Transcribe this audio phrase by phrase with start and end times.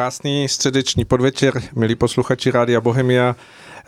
[0.00, 3.36] Krásný středeční podvečer, milí posluchači Rádia Bohemia.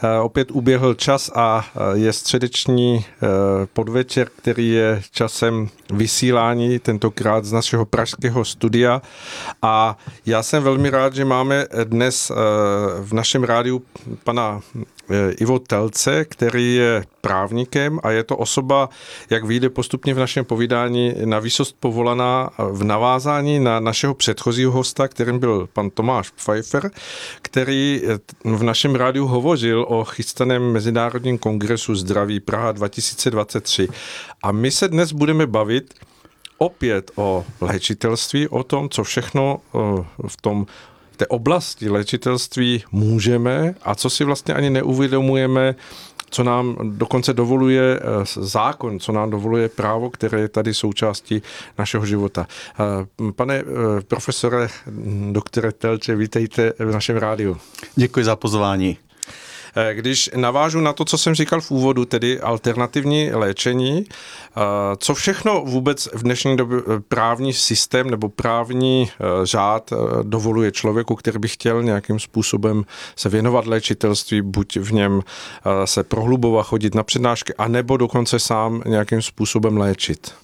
[0.04, 3.26] Eh, opět uběhl čas a eh, je středeční eh,
[3.72, 9.02] podvečer, který je časem vysílání, tentokrát z našeho pražského studia.
[9.62, 12.32] A já jsem velmi rád, že máme dnes
[13.00, 13.82] v našem rádiu
[14.24, 14.60] pana
[15.38, 18.88] Ivo Telce, který je právníkem a je to osoba,
[19.30, 25.08] jak vyjde postupně v našem povídání, na výsost povolaná v navázání na našeho předchozího hosta,
[25.08, 26.90] kterým byl pan Tomáš Pfeiffer,
[27.42, 28.02] který
[28.44, 33.88] v našem rádiu hovořil o chystaném Mezinárodním kongresu zdraví Praha 2023.
[34.42, 35.94] A my se dnes budeme bavit
[36.58, 39.78] opět o léčitelství, o tom, co všechno eh,
[40.28, 40.66] v tom
[41.22, 45.74] té oblasti léčitelství můžeme a co si vlastně ani neuvědomujeme,
[46.30, 48.02] co nám dokonce dovoluje eh,
[48.36, 51.42] zákon, co nám dovoluje právo, které je tady součástí
[51.78, 52.46] našeho života.
[52.46, 53.64] Eh, pane eh,
[54.08, 54.68] profesore,
[55.32, 57.56] doktore Telče, vítejte v našem rádiu.
[57.96, 58.98] Děkuji za pozvání.
[59.76, 64.60] Eh, když navážu na to, co jsem říkal v úvodu, tedy alternativní léčení, eh,
[64.96, 69.10] co všechno vůbec v dnešní době eh, právní systém nebo právní
[69.42, 72.84] řád dovoluje člověku, který by chtěl nějakým způsobem
[73.16, 75.20] se věnovat léčitelství, buď v něm
[75.84, 80.34] se prohlubovat, chodit na přednášky, anebo dokonce sám nějakým způsobem léčit?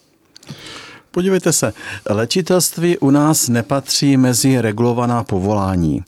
[1.11, 1.73] Podívejte se,
[2.09, 6.03] léčitelství u nás nepatří mezi regulovaná povolání.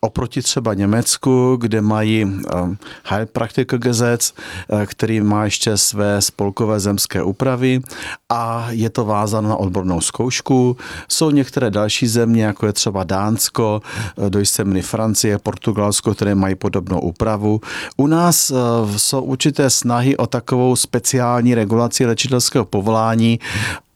[0.00, 4.32] Oproti třeba Německu, kde mají um, Heilpraktikergesetz,
[4.68, 7.80] uh, který má ještě své spolkové zemské úpravy
[8.28, 10.76] a je to vázáno na odbornou zkoušku.
[11.08, 13.82] Jsou některé další země, jako je třeba Dánsko,
[14.16, 17.60] uh, do jisté Francie, Portugalsko, které mají podobnou úpravu.
[17.96, 18.52] U nás
[18.96, 23.40] jsou určité snahy o takovou speciální regulaci léčitelského povolání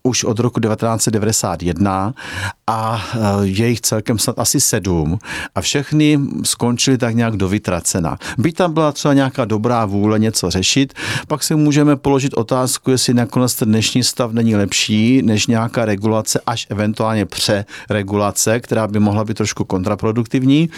[0.02, 2.14] už od roku 1991
[2.66, 5.18] a eh, je jich celkem snad asi sedm
[5.54, 8.18] a všechny skončily tak nějak do vytracena.
[8.38, 10.94] Byť tam byla třeba nějaká dobrá vůle něco řešit,
[11.28, 16.40] pak si můžeme položit otázku, jestli nakonec ten dnešní stav není lepší než nějaká regulace,
[16.46, 20.70] až eventuálně přeregulace, která by mohla být trošku kontraproduktivní.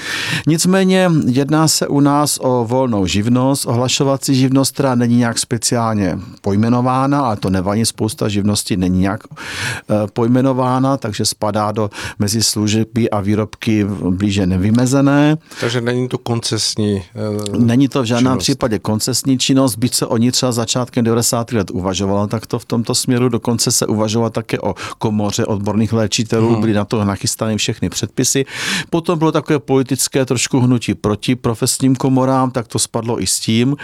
[0.47, 7.21] Nicméně jedná se u nás o volnou živnost, ohlašovací živnost, která není nějak speciálně pojmenována,
[7.21, 13.21] ale to nevadí, spousta živnosti není nějak eh, pojmenována, takže spadá do mezi služby a
[13.21, 15.37] výrobky blíže nevymezené.
[15.61, 17.03] Takže není to koncesní
[17.51, 18.43] uh, Není to v žádném činnost.
[18.43, 21.53] případě koncesní činnost, byť se o ní třeba začátkem 90.
[21.53, 26.53] let uvažovalo, tak to v tomto směru dokonce se uvažovalo také o komoře odborných léčitelů,
[26.53, 26.61] hmm.
[26.61, 28.45] byly na to nachystány všechny předpisy.
[28.91, 33.77] Potom bylo takové politické trošku hnutí proti profesním komorám, tak to spadlo i s tím.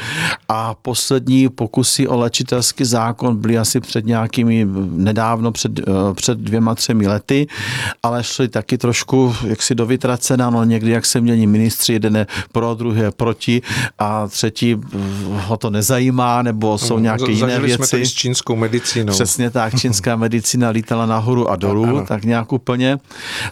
[0.48, 4.66] A poslední pokusy o léčitelský zákon byly asi před nějakými
[5.20, 7.47] nedávno, před, eh, před dvěma, třemi lety
[8.03, 12.26] ale šli taky trošku jaksi do vytracena, no někdy jak se mění ministři, jeden je
[12.53, 13.62] pro, druhý je proti
[13.98, 14.76] a třetí
[15.30, 17.86] ho to nezajímá, nebo jsou hmm, nějaké jiné Zažili věci.
[17.86, 19.12] jsme s čínskou medicínou.
[19.12, 22.06] Přesně tak, čínská medicína lítala nahoru a dolů, ano.
[22.06, 22.98] tak nějak úplně,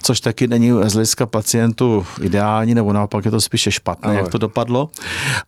[0.02, 4.18] což taky není z hlediska pacientů ideální, nebo naopak je to spíše špatné, ano.
[4.18, 4.88] jak to dopadlo.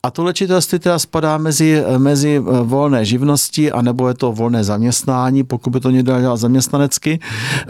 [0.03, 5.69] A to léčitelství teda spadá mezi, mezi volné živnosti, anebo je to volné zaměstnání, pokud
[5.69, 7.19] by to někdo dělal zaměstnanecky,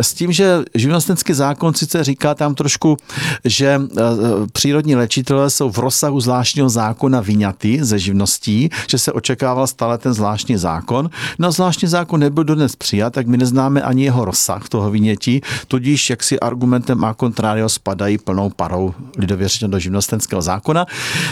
[0.01, 2.97] s tím, že živnostenský zákon sice říká tam trošku,
[3.45, 3.81] že e,
[4.51, 10.13] přírodní léčitelé jsou v rozsahu zvláštního zákona vyňaty ze živností, že se očekával stále ten
[10.13, 11.09] zvláštní zákon.
[11.39, 16.09] No zvláštní zákon nebyl dodnes přijat, tak my neznáme ani jeho rozsah toho vynětí, tudíž
[16.09, 20.85] jak si argumentem a contrario spadají plnou parou lidově do živnostenského zákona.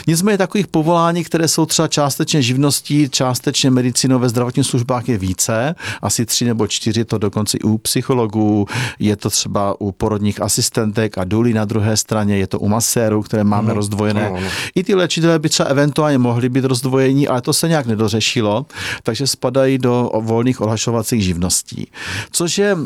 [0.07, 5.75] Nicméně takových povolání, které jsou třeba částečně živností, částečně medicínou ve zdravotních službách je více,
[6.01, 8.65] asi tři nebo čtyři, to dokonce i u psychologů,
[8.99, 13.23] je to třeba u porodních asistentek a důlí na druhé straně, je to u masérů,
[13.23, 13.75] které máme mm.
[13.75, 14.29] rozdvojené.
[14.29, 14.39] No.
[14.75, 18.65] I ty léčitelé by třeba eventuálně mohli být rozdvojení, ale to se nějak nedořešilo,
[19.03, 21.87] takže spadají do volných ohlašovacích živností.
[22.31, 22.77] Což je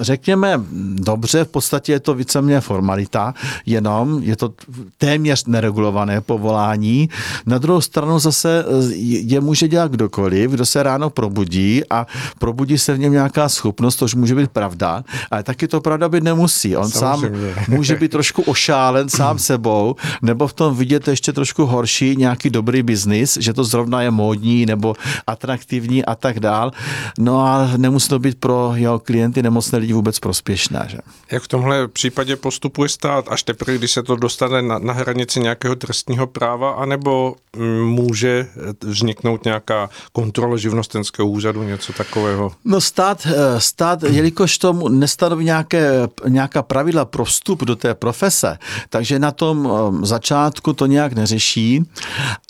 [0.00, 0.60] řekněme,
[0.94, 3.34] dobře, v podstatě je to víceméně formalita,
[3.66, 4.52] jenom je to
[4.98, 7.08] téměř neregulované povolání.
[7.46, 8.64] Na druhou stranu zase
[8.96, 12.06] je může dělat kdokoliv, kdo se ráno probudí a
[12.38, 16.24] probudí se v něm nějaká schopnost, což může být pravda, ale taky to pravda být
[16.24, 16.76] nemusí.
[16.76, 17.54] On Samozřejmě.
[17.54, 22.50] sám může být trošku ošálen sám sebou, nebo v tom vidět ještě trošku horší nějaký
[22.50, 24.94] dobrý biznis, že to zrovna je módní nebo
[25.26, 26.72] atraktivní a tak dál.
[27.18, 30.86] No a nemusí to být pro jeho klienty nemocné lidi není vůbec prospěšné.
[30.88, 30.98] Že?
[31.32, 35.40] Jak v tomhle případě postupuje stát až teprve, když se to dostane na, na hranici
[35.40, 38.46] nějakého trestního práva, anebo mm, může
[38.84, 42.52] vzniknout nějaká kontrola živnostenského úřadu, něco takového?
[42.64, 48.58] No stát, eh, stát jelikož tomu nestanoví nějaké, nějaká pravidla pro vstup do té profese,
[48.88, 51.84] takže na tom eh, začátku to nějak neřeší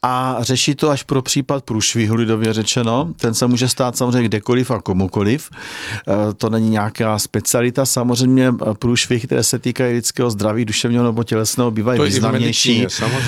[0.02, 3.14] a řeší to až pro případ průšvihu, lidově řečeno.
[3.16, 5.50] Ten se může stát samozřejmě kdekoliv a komukoliv.
[5.50, 7.86] Eh, to není nějaká specialita.
[7.86, 12.86] Samozřejmě průšvih, které se týkají lidského zdraví, duševního nebo tělesného, bývají významnější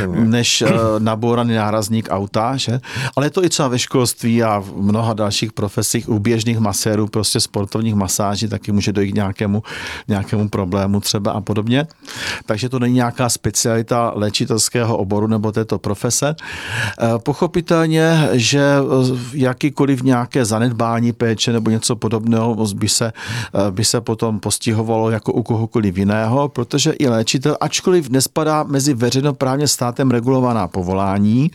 [0.09, 0.65] než
[0.99, 2.57] nabouraný nárazník auta.
[2.57, 2.81] Že?
[3.17, 7.07] Ale je to i třeba ve školství a v mnoha dalších profesích u běžných masérů,
[7.07, 9.63] prostě sportovních masáží, taky může dojít k nějakému,
[10.09, 11.87] nějakému problému třeba a podobně.
[12.47, 16.35] Takže to není nějaká specialita léčitelského oboru nebo této profese.
[16.35, 23.13] Eh, pochopitelně, že eh, jakýkoliv nějaké zanedbání péče nebo něco podobného by se,
[23.55, 28.95] eh, by se potom postihovalo jako u kohokoliv jiného, protože i léčitel, ačkoliv nespadá mezi
[28.95, 31.51] veřejnoprávně státem regulovaná povolání,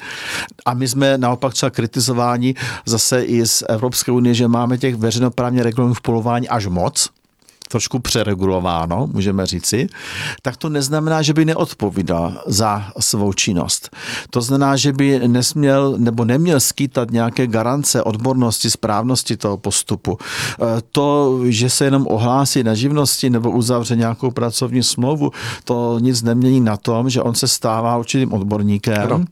[0.66, 2.56] a my jsme naopak třeba kritizováni
[2.86, 7.10] zase i z Evropské unie, že máme těch veřejnoprávně regulovaných povolování až moc,
[7.68, 9.88] trošku přeregulováno, můžeme říci,
[10.42, 13.90] tak to neznamená, že by neodpovídal za svou činnost.
[14.30, 20.18] To znamená, že by nesměl nebo neměl skýtat nějaké garance odbornosti, správnosti toho postupu.
[20.18, 25.32] E, to, že se jenom ohlásí na živnosti nebo uzavře nějakou pracovní smlouvu,
[25.64, 29.26] to nic nemění na tom, že on se stává určitým odborníkem no.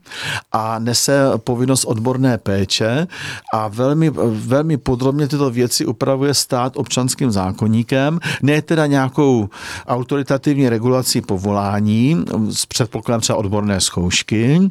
[0.52, 3.06] a nese povinnost odborné péče
[3.52, 9.48] a velmi, velmi podrobně tyto věci upravuje stát občanským zákonníkem ne teda nějakou
[9.86, 14.68] autoritativní regulací povolání s předpokladem třeba odborné zkoušky,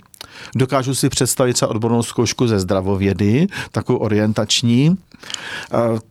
[0.56, 4.98] Dokážu si představit třeba odbornou zkoušku ze zdravovědy, takovou orientační.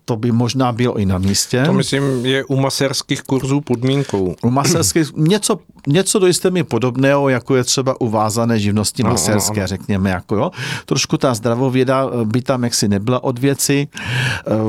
[0.05, 1.63] To by možná bylo i na místě.
[1.67, 4.35] To myslím je u maserských kurzů podmínkou.
[4.43, 9.61] U maserských, něco, něco do jisté mi podobného, jako je třeba uvázané živnosti no, maserské,
[9.61, 9.67] no, no.
[9.67, 10.11] řekněme.
[10.11, 10.51] Jako jo.
[10.87, 13.89] Trošku ta zdravověda by tam jaksi nebyla od věci.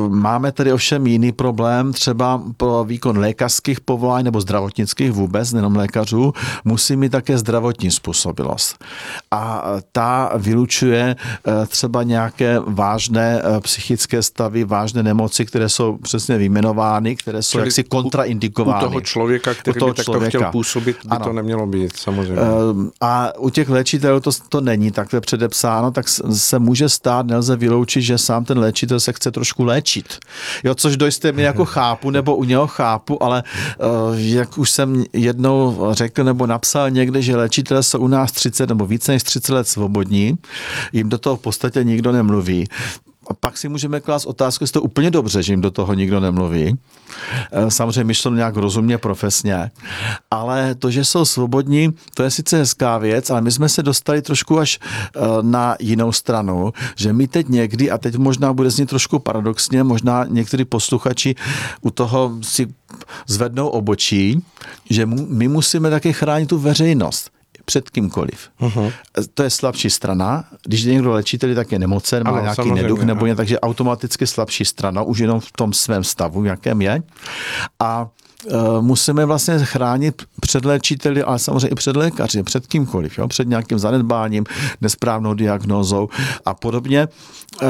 [0.07, 6.33] Máme tady ovšem jiný problém, třeba pro výkon lékařských povolání nebo zdravotnických vůbec, nejenom lékařů,
[6.65, 8.85] musí mít také zdravotní způsobilost.
[9.35, 11.15] A ta vylučuje
[11.47, 17.51] eh, třeba nějaké vážné eh, psychické stavy, vážné nemoci, které jsou přesně vyjmenovány, které jsou
[17.51, 18.85] Čili jaksi kontraindikovány.
[18.85, 20.37] U toho člověka, který u toho by takto člověka.
[20.37, 21.25] chtěl působit, by ano.
[21.25, 22.41] to nemělo být, samozřejmě.
[22.41, 27.55] Ehm, a u těch léčitelů to, to není takhle předepsáno, tak se může stát, nelze
[27.55, 30.17] vyloučit, že sám ten léčitel se chce trošku léčit.
[30.63, 33.85] Jo, což do jisté jako chápu, nebo u něho chápu, ale eh,
[34.15, 38.85] jak už jsem jednou řekl nebo napsal někde, že léčitelé jsou u nás 30 nebo
[38.85, 40.37] více než 30 let svobodní,
[40.93, 42.67] jim do toho v podstatě nikdo nemluví.
[43.27, 46.19] A pak si můžeme klást otázku, jestli to úplně dobře, že jim do toho nikdo
[46.19, 46.77] nemluví.
[47.51, 49.71] E, samozřejmě myšleno nějak rozumně, profesně.
[50.31, 54.21] Ale to, že jsou svobodní, to je sice hezká věc, ale my jsme se dostali
[54.21, 58.89] trošku až e, na jinou stranu, že my teď někdy, a teď možná bude znít
[58.89, 61.35] trošku paradoxně, možná někteří posluchači
[61.81, 62.67] u toho si
[63.27, 64.43] zvednou obočí,
[64.89, 67.34] že my musíme také chránit tu veřejnost
[67.65, 68.49] před kýmkoliv.
[68.61, 68.93] Uh-huh.
[69.33, 70.45] To je slabší strana.
[70.63, 74.65] Když je někdo léčitel, tak je nemocen, má nějaký neduch nebo ně, takže automaticky slabší
[74.65, 77.03] strana, už jenom v tom svém stavu, jakém je.
[77.79, 78.07] A
[78.81, 83.27] musíme vlastně chránit před léčiteli, ale samozřejmě i před lékaři, před kýmkoliv, jo?
[83.27, 84.43] před nějakým zanedbáním,
[84.81, 86.09] nesprávnou diagnózou
[86.45, 87.07] a podobně.
[87.61, 87.67] Eh,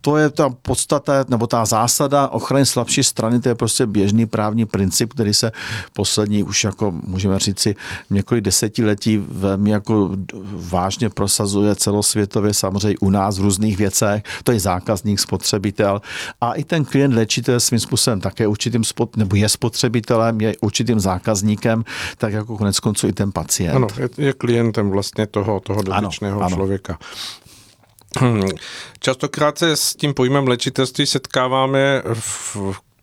[0.00, 4.66] to je ta podstata, nebo ta zásada ochrany slabší strany, to je prostě běžný právní
[4.66, 5.52] princip, který se
[5.92, 7.76] poslední už jako můžeme říci
[8.10, 10.10] několik desetiletí velmi jako
[10.52, 16.00] vážně prosazuje celosvětově, samozřejmě u nás v různých věcech, to je zákazník, spotřebitel
[16.40, 20.56] a i ten klient léčitel svým způsobem také určitým spot, nebo je spotřebitel spotřebitelem, je
[20.60, 21.84] určitým zákazníkem,
[22.18, 23.76] tak jako konec konců i ten pacient.
[23.76, 26.98] Ano, je, je klientem vlastně toho, toho dotyčného ano, člověka.
[28.20, 28.46] Ano.
[29.00, 32.56] Častokrát se s tím pojmem léčitelství setkáváme v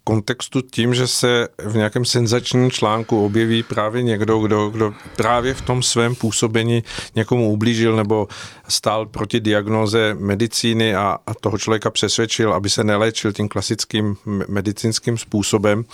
[0.04, 5.62] kontextu tím, že se v nějakém senzačním článku objeví právě někdo, kdo, kdo právě v
[5.62, 6.84] tom svém působení
[7.16, 8.28] někomu ublížil nebo
[8.68, 14.16] stál proti diagnoze medicíny a, a toho člověka přesvědčil, aby se neléčil tím klasickým
[14.48, 15.86] medicínským způsobem.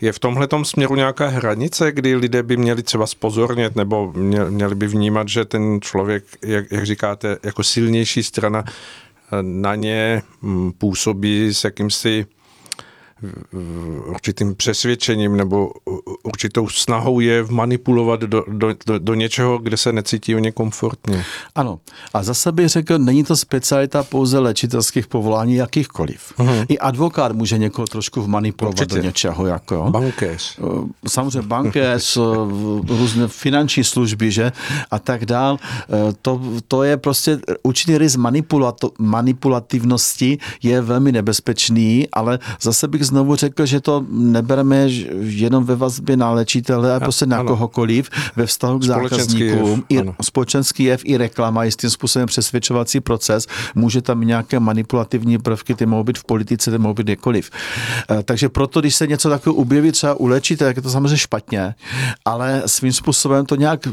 [0.00, 4.12] Je v tomhle směru nějaká hranice, kdy lidé by měli třeba spozornět nebo
[4.48, 8.64] měli by vnímat, že ten člověk, jak, jak říkáte, jako silnější strana
[9.42, 12.26] na ně mm, působí s jakýmsi
[14.06, 15.70] určitým přesvědčením nebo
[16.22, 21.24] určitou snahou je manipulovat do, do, do, do něčeho, kde se necítí ně komfortně.
[21.54, 21.80] Ano.
[22.14, 26.32] A zase bych řekl, není to specialita pouze léčitelských povolání jakýchkoliv.
[26.38, 26.66] Uh-huh.
[26.68, 28.94] I advokát může někoho trošku vmanipulovat Určitě.
[28.94, 29.46] do něčeho.
[29.46, 29.86] Jako.
[29.90, 30.58] Bankéř.
[30.58, 32.20] Eh, samozřejmě bankéř, eh,
[32.88, 34.52] různé finanční služby, že?
[34.90, 35.58] A tak dál.
[35.60, 38.16] Eh, to, to je prostě určitý rys
[38.98, 44.76] manipulativnosti je velmi nebezpečný, ale zase bych znovu řekl, že to nebereme
[45.20, 47.48] jenom ve vazbě na léčitele, ale prostě na ano.
[47.48, 49.84] kohokoliv, ve vztahu k zákazníkům.
[49.88, 53.46] Jev, I společenský jev, i reklama, jistým způsobem přesvědčovací proces.
[53.74, 57.50] Může tam nějaké manipulativní prvky, ty mohou být v politice, ty mohou být kdekoliv.
[58.10, 61.16] Eh, takže proto, když se něco takového objeví třeba u léčitele, tak je to samozřejmě
[61.16, 61.74] špatně,
[62.24, 63.86] ale svým způsobem to nějak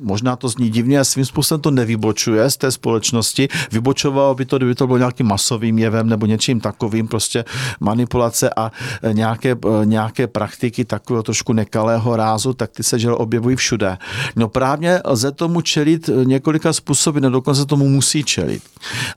[0.00, 3.48] možná to zní divně a svým způsobem to nevybočuje z té společnosti.
[3.72, 7.44] Vybočovalo by to, kdyby to bylo nějakým masovým jevem nebo něčím takovým, prostě
[7.80, 13.16] manipulace a e, nějaké, e, nějaké praktiky takového trošku nekalého rázu, tak ty se žel
[13.18, 13.98] objevují všude.
[14.36, 18.62] No právě lze tomu čelit e, několika způsoby, no dokonce tomu musí čelit.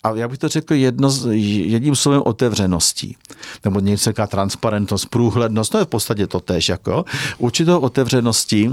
[0.04, 3.18] A já bych to řekl jedno, jedním slovem otevřeností.
[3.66, 7.06] Nebo něco transparentnost, průhlednost, to je v podstatě to tež, jako
[7.38, 8.70] určitou otevřeností,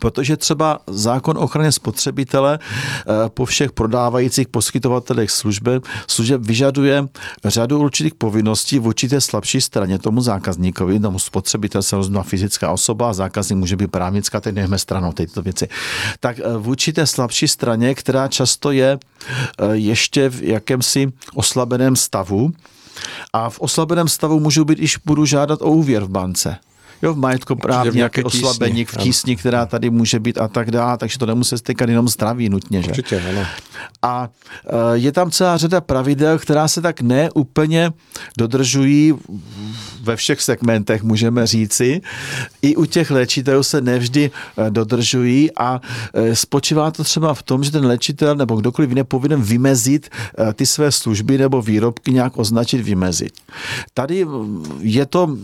[0.00, 7.08] Protože třeba zákon o ochraně spotřebitele eh, po všech prodávajících poskytovatelech služby, služeb vyžaduje
[7.44, 13.10] řadu určitých povinností v určité slabší straně tomu zákazníkovi, tomu spotřebitel se rozumí fyzická osoba
[13.10, 15.68] a zákazník může být právnická, teď nechme stranou tyto věci.
[16.20, 22.52] Tak eh, v určité slabší straně, která často je eh, ještě v jakémsi oslabeném stavu,
[23.32, 26.56] a v oslabeném stavu můžu být, když budu žádat o úvěr v bance
[27.02, 30.98] jo, v majetku právě nějaké oslabení v tísni, která tady může být a tak dále,
[30.98, 32.82] takže to nemusí stýkat jenom zdraví nutně.
[32.82, 32.88] Že?
[32.88, 33.46] Určitě, ano.
[34.02, 34.28] A
[34.66, 37.92] e, je tam celá řada pravidel, která se tak neúplně
[38.38, 39.14] dodržují
[40.02, 42.00] ve všech segmentech, můžeme říci.
[42.62, 45.80] I u těch léčitelů se nevždy e, dodržují a
[46.14, 50.10] e, spočívá to třeba v tom, že ten léčitel nebo kdokoliv jiný povinen vymezit
[50.54, 53.32] ty své služby nebo výrobky nějak označit, vymezit.
[53.94, 54.26] Tady
[54.80, 55.36] je to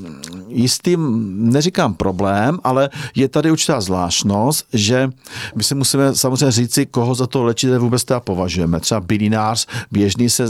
[0.49, 5.11] jistým neříkám problém, ale je tady určitá zvláštnost, že
[5.55, 8.81] my si musíme samozřejmě říci, koho za to léčitel vůbec teda považujeme.
[8.81, 10.45] Třeba bylinář běžný se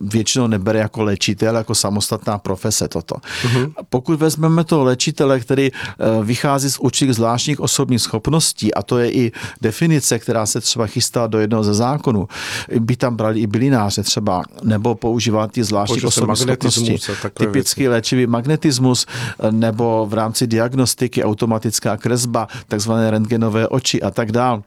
[0.00, 3.14] většinou nebere jako léčitel, jako samostatná profese toto.
[3.14, 3.72] Uh-huh.
[3.88, 9.12] Pokud vezmeme to léčitele, který eh, vychází z určitých zvláštních osobních schopností, a to je
[9.12, 12.28] i definice, která se třeba chystá do jednoho ze zákonů,
[12.80, 16.96] by tam brali i bylináře třeba, nebo používat ty zvláštní osobní schopnosti.
[17.34, 17.88] Typický věci.
[17.88, 19.06] léčivý magnetismus,
[19.38, 24.62] eh, nebo v rámci diagnostiky, automatická kresba, takzvané rentgenové oči a tak dále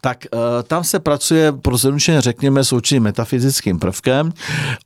[0.00, 4.32] tak uh, tam se pracuje pro zjednodušeně řekněme s určitým metafyzickým prvkem.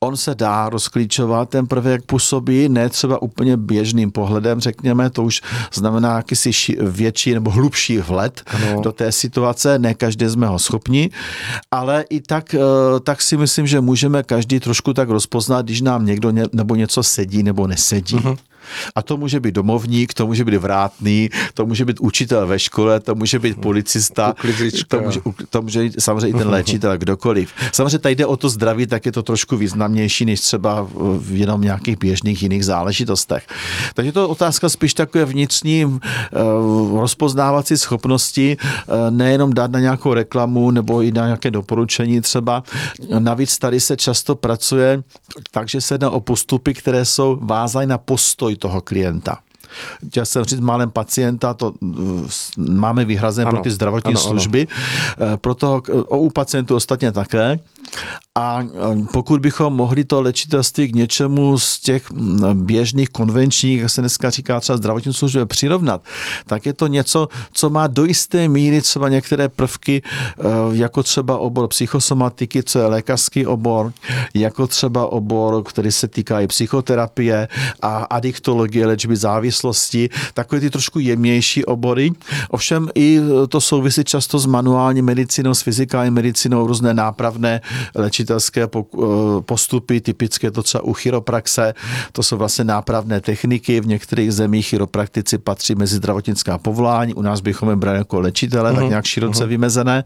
[0.01, 5.43] On se dá rozklíčovat, ten prvek působí, ne třeba úplně běžným pohledem, řekněme, to už
[5.73, 8.81] znamená jakýsi větší nebo hlubší vhled ano.
[8.81, 11.11] do té situace, ne každý jsme ho schopni,
[11.71, 16.07] ale i tak, uh, tak si myslím, že můžeme každý trošku tak rozpoznat, když nám
[16.07, 18.17] někdo ně, nebo něco sedí nebo nesedí.
[18.17, 18.37] Uh-huh.
[18.95, 23.01] A to může být domovník, to může být vrátný, to může být učitel ve škole,
[23.01, 24.35] to může být policista,
[24.89, 27.53] to může, to může být samozřejmě i ten léčitel, kdokoliv.
[27.73, 31.61] Samozřejmě tady jde o to zdraví, tak je to trošku významnější než třeba v jenom
[31.61, 33.47] nějakých běžných jiných záležitostech.
[33.95, 36.01] Takže to je otázka spíš takové vnitřní uh,
[37.01, 42.63] rozpoznávací schopnosti, uh, nejenom dát na nějakou reklamu nebo i na nějaké doporučení třeba.
[43.19, 45.03] Navíc tady se často pracuje
[45.51, 49.39] takže se jedná o postupy, které jsou vázány na postoj toho klienta.
[50.09, 51.75] Chtěl jsem říct málem pacienta, to
[52.57, 55.27] máme vyhrazené ano, pro ty zdravotní ano, služby, ano.
[55.35, 57.59] Eh, proto u pacientů ostatně také.
[58.35, 58.65] A
[59.13, 62.07] pokud bychom mohli to léčitelství k něčemu z těch
[62.55, 66.03] běžných konvenčních, jak se dneska říká třeba zdravotní služby, přirovnat,
[66.47, 70.43] tak je to něco, co má do jisté míry třeba některé prvky, eh,
[70.73, 73.93] jako třeba obor psychosomatiky, co je lékařský obor,
[74.35, 77.49] jako třeba obor, který se týká i psychoterapie
[77.83, 82.13] a adiktologie, léčby závislosti, takové ty trošku jemnější obory.
[82.51, 87.61] Ovšem i to souvisí často s manuální medicínou, s fyzikální medicínou, různé nápravné
[87.95, 88.81] léčitelské eh,
[89.41, 91.75] postupy, typické to třeba u chiropraxe,
[92.13, 97.41] to jsou vlastně nápravné techniky, v některých zemích chiropraktici patří mezi zdravotnická povolání, u nás
[97.41, 98.75] bychom je brali jako léčitele, uh-huh.
[98.75, 99.49] tak mhm, nějak široce uh-huh.
[99.49, 100.03] vymezené,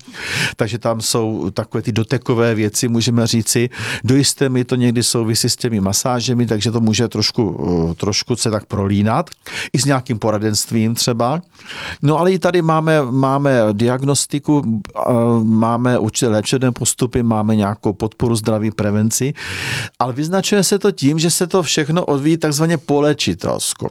[0.56, 3.70] takže tam jsou takové ty dotekové věci, můžeme říci,
[4.04, 7.42] do jisté mi to někdy souvisí s těmi masážemi, takže to může trošku,
[7.90, 9.30] eh, trošku se tak prolínat,
[9.72, 11.42] i s nějakým poradenstvím třeba.
[12.02, 15.00] No ale i tady máme, máme diagnostiku, eh,
[15.42, 19.34] máme určité léčebné postupy, máme nějakou podporu zdraví, prevenci,
[19.98, 23.88] ale vyznačuje se to tím, že se to všechno odvíjí takzvaně polečitelsko.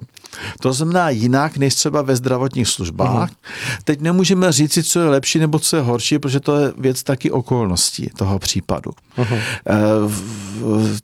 [0.62, 3.30] To znamená jinak, než třeba ve zdravotních službách.
[3.30, 3.84] Uh-huh.
[3.84, 7.32] Teď nemůžeme říci, co je lepší nebo co je horší, protože to je věc taky
[7.32, 8.92] okolností toho případu.
[9.18, 9.39] Uh-huh.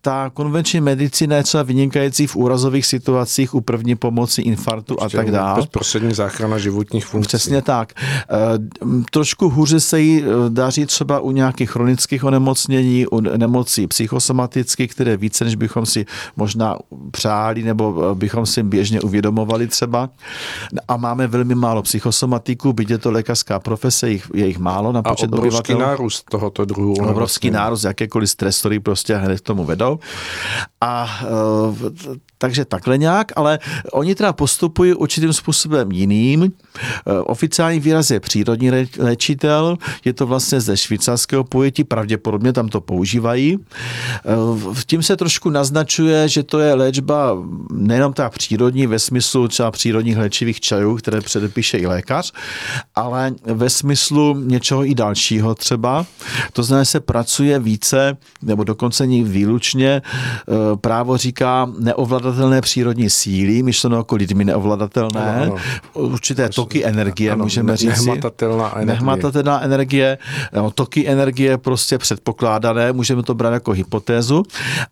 [0.02, 5.32] Ta konvenční medicína je třeba vynikající v úrazových situacích u první pomoci, infarktu a tak
[5.32, 5.62] dále.
[5.62, 7.28] Bezprostřední záchrana životních funkcí.
[7.28, 7.94] Přesně tak.
[7.98, 8.26] Eh,
[9.12, 12.59] trošku hůře se jí eh, daří třeba u nějakých chronických onemocnění,
[13.08, 16.78] u nemocí psychosomatických, které více, než bychom si možná
[17.12, 20.10] přáli nebo bychom si běžně uvědomovali třeba.
[20.88, 25.02] A máme velmi málo psychosomatiků, byť je to lékařská profese, jich, je jich málo na
[25.04, 25.88] počet a obrovský obyvatel.
[25.88, 26.94] nárůst tohoto druhu.
[26.94, 30.00] Obrovský nárůst, jakékoliv stresory prostě hned k tomu vedou.
[30.82, 31.20] A
[32.42, 33.60] takže takhle nějak, ale
[33.92, 36.44] oni teda postupují určitým způsobem jiným.
[36.44, 36.50] E,
[37.20, 43.54] oficiální výraz je přírodní léčitel, je to vlastně ze švýcarského pojetí, pravděpodobně tam to používají.
[43.54, 43.60] E,
[44.74, 47.38] v tím se trošku naznačuje, že to je léčba
[47.72, 52.34] nejenom ta přírodní ve smyslu třeba přírodních léčivých čajů, které předepíše i lékař,
[52.96, 56.06] ale ve smyslu něčeho i dalšího třeba.
[56.54, 60.02] To znamená, se pracuje více, nebo dokonce výlučně, e,
[60.78, 65.56] právo říká neovladatel neovladatelné přírodní síly, myšleno jako lidmi neovladatelné, ano, ano.
[65.94, 68.06] určité toky energie, ano, můžeme říct.
[68.06, 68.86] Nehmatatelná energie.
[68.86, 70.18] Nehmatatelná energie,
[70.54, 74.44] no, toky energie prostě předpokládané, můžeme to brát jako hypotézu,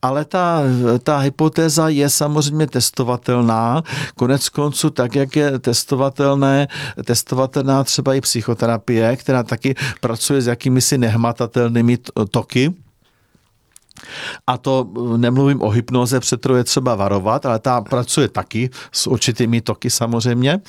[0.01, 0.61] ale ta,
[1.03, 3.83] ta hypotéza je samozřejmě testovatelná,
[4.15, 6.67] konec konců tak, jak je testovatelné,
[7.05, 11.97] testovatelná třeba i psychoterapie, která taky pracuje s jakými si nehmatatelnými
[12.31, 12.73] toky,
[14.47, 19.07] a to eh, nemluvím o hypnoze, před je třeba varovat, ale ta pracuje taky s
[19.07, 20.59] určitými toky samozřejmě.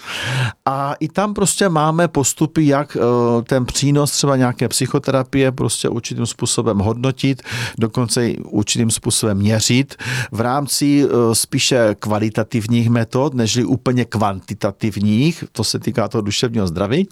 [0.67, 6.27] A i tam prostě máme postupy, jak eh, ten přínos třeba nějaké psychoterapie prostě určitým
[6.27, 7.43] způsobem hodnotit,
[7.79, 9.97] dokonce i určitým způsobem měřit
[10.33, 17.09] v rámci eh, spíše kvalitativních metod, nežli úplně kvantitativních, to se týká toho duševního zdraví.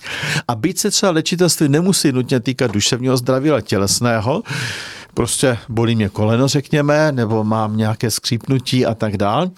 [0.48, 4.42] A být se třeba léčitelství nemusí nutně týkat duševního zdraví, ale tělesného
[5.16, 9.50] prostě bolí mě koleno, řekněme, nebo mám nějaké skřípnutí a tak dál,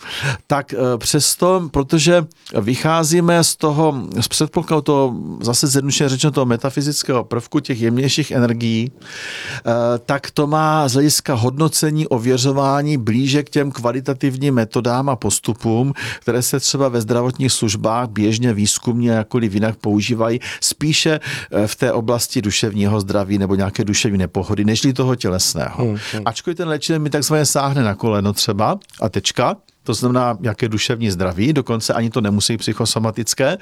[0.46, 2.26] tak eh, přesto, protože
[2.60, 8.92] vycházíme z toho, z předpokladu toho, zase zjednodušeně řečeno toho metafyzického prvku, těch jemnějších energií,
[8.94, 9.72] eh,
[10.06, 16.42] tak to má z hlediska hodnocení, ověřování blíže k těm kvalitativním metodám a postupům, které
[16.42, 22.42] se třeba ve zdravotních službách běžně výzkumně jakkoliv jinak používají, spíše eh, v té oblasti
[22.42, 25.84] duševního zdraví nebo nějaké duševní nepohody, nežli toho tělesa jasného.
[25.84, 26.22] Hmm, hmm.
[26.24, 31.10] Ačkoliv ten léčitel mi takzvaně sáhne na koleno třeba a tečka, to znamená jaké duševní
[31.10, 33.58] zdraví, dokonce ani to nemusí psychosomatické,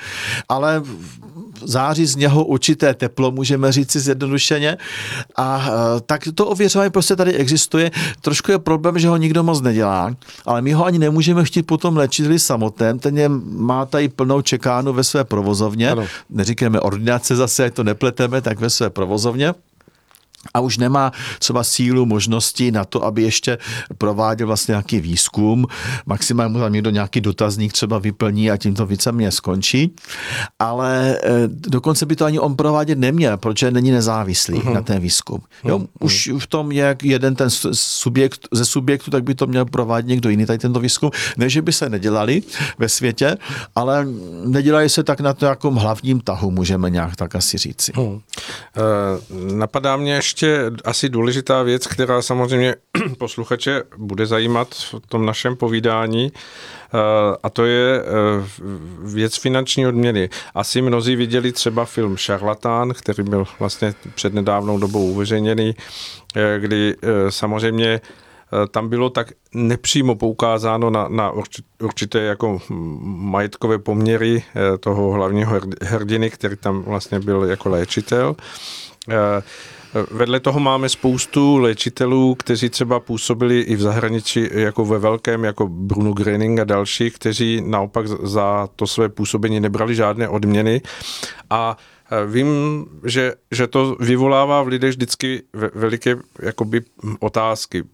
[0.49, 0.83] ale
[1.65, 4.77] září z něho určité teplo, můžeme říct si zjednodušeně.
[5.37, 7.91] A e, tak to ověřování prostě tady existuje.
[8.21, 10.11] Trošku je problém, že ho nikdo moc nedělá,
[10.47, 12.99] ale my ho ani nemůžeme chtít potom léčiteli samotném.
[12.99, 15.91] Ten je, má tady plnou čekánu ve své provozovně.
[15.91, 16.07] Ano.
[16.31, 19.55] Neříkáme ordinace zase, ať to nepleteme, tak ve své provozovně
[20.55, 23.59] a už nemá třeba sílu, možnosti na to, aby ještě
[23.99, 25.67] prováděl vlastně nějaký výzkum.
[26.07, 29.95] Maximálně mu tam někdo nějaký dotazník třeba vyplní a tím to víceméně skončí.
[30.59, 34.75] Ale e, dokonce by to ani on provádět neměl, protože není nezávislý uh-huh.
[34.75, 35.41] na ten výzkum.
[35.65, 35.87] Jo, uh-huh.
[36.01, 40.29] Už v tom je jeden ten subjekt, ze subjektu, tak by to měl provádět někdo
[40.29, 41.11] jiný, tady tento výzkum.
[41.37, 42.43] Ne, že by se nedělali
[42.79, 43.37] ve světě,
[43.75, 44.07] ale
[44.45, 47.93] nedělají se tak na to jako hlavním tahu, můžeme nějak tak asi říci.
[47.93, 48.13] Uh-huh.
[48.13, 52.75] Uh, napadá mě ještě ještě asi důležitá věc, která samozřejmě
[53.19, 56.99] posluchače bude zajímat v tom našem povídání, eh,
[57.43, 58.05] a to je eh,
[59.03, 60.29] věc finanční odměny.
[60.55, 65.75] Asi mnozí viděli třeba film Šarlatán, který byl vlastně před nedávnou dobou uveřejněný,
[66.37, 66.97] eh, kdy
[67.29, 68.01] samozřejmě
[68.71, 71.33] tam bylo tak nepřímo poukázáno na, na
[71.83, 72.59] určité jako
[73.05, 74.43] majetkové poměry
[74.81, 78.37] toho hlavního hrdiny, který tam vlastně byl jako léčitel.
[80.11, 85.69] Vedle toho máme spoustu léčitelů, kteří třeba působili i v zahraničí jako ve velkém, jako
[85.69, 90.83] Bruno Gröning a další, kteří naopak za to své působení nebrali žádné odměny.
[91.51, 91.77] A
[92.11, 95.43] e, Vím, že, že to vyvolává v lidech vždycky
[95.75, 96.83] veliké jakoby,
[97.21, 97.85] otázky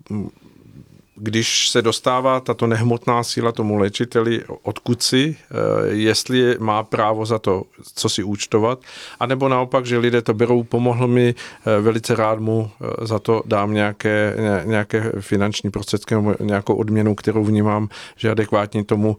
[1.22, 5.54] když se dostává tato nehmotná síla tomu léčiteli, odkud si, eh,
[5.88, 7.62] jestli má právo za to,
[7.94, 8.80] co si účtovat,
[9.20, 13.42] anebo naopak, že lidé to berou, pomohl mi, eh, velice rád mu eh, za to
[13.46, 19.16] dám nějaké, nějaké finanční prostředky nějakou odměnu, kterou vnímám, že adekvátní tomu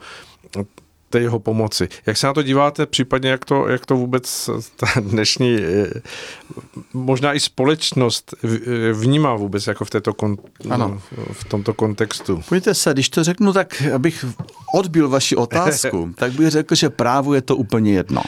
[1.14, 1.88] té jeho pomoci.
[2.06, 5.58] Jak se na to díváte, případně jak to, jak to vůbec ta dnešní
[6.94, 8.34] možná i společnost
[8.94, 10.38] vnímá vůbec jako v, této kon,
[10.70, 11.02] ano.
[11.32, 12.42] v tomto kontextu?
[12.50, 14.26] Pojďte se, když to řeknu, tak abych
[14.74, 18.22] odbil vaši otázku, tak bych řekl, že právu je to úplně jedno.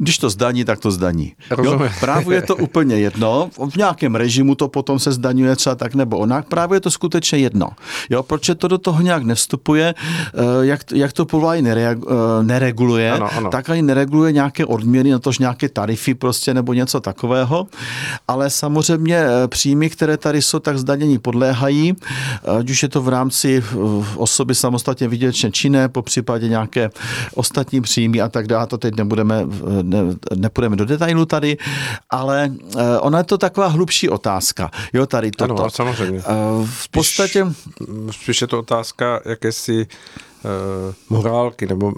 [0.00, 1.32] Když to zdaní, tak to zdaní.
[1.64, 1.80] Jo?
[2.00, 3.50] Právo je to úplně jedno.
[3.70, 6.48] V nějakém režimu to potom se zdaňuje třeba tak nebo onak.
[6.48, 7.68] Právě je to skutečně jedno.
[8.10, 8.22] Jo?
[8.22, 11.96] Proč to do toho nějak nevstupuje, eh, jak, jak to povolání eh,
[12.42, 13.50] nereguluje, ano, ano.
[13.50, 17.66] tak ani nereguluje nějaké odměny, na tož nějaké tarify prostě nebo něco takového.
[18.28, 21.94] Ale samozřejmě eh, příjmy, které tady jsou, tak zdanění podléhají,
[22.58, 23.64] ať už je to v rámci
[24.16, 26.90] osoby samostatně vydělečně činné, po případě nějaké
[27.34, 29.44] ostatní příjmy a tak dále, to teď nebudeme
[29.90, 29.98] ne,
[30.36, 31.56] nepůjdeme do detailu tady,
[32.10, 34.70] ale uh, ona je to taková hlubší otázka.
[34.92, 35.60] Jo, tady toto.
[35.60, 36.18] Ano, samozřejmě.
[36.18, 37.46] Uh, v podstatě...
[37.46, 39.86] Spíš, spíš je to otázka jakési
[41.10, 41.92] morálky nebo...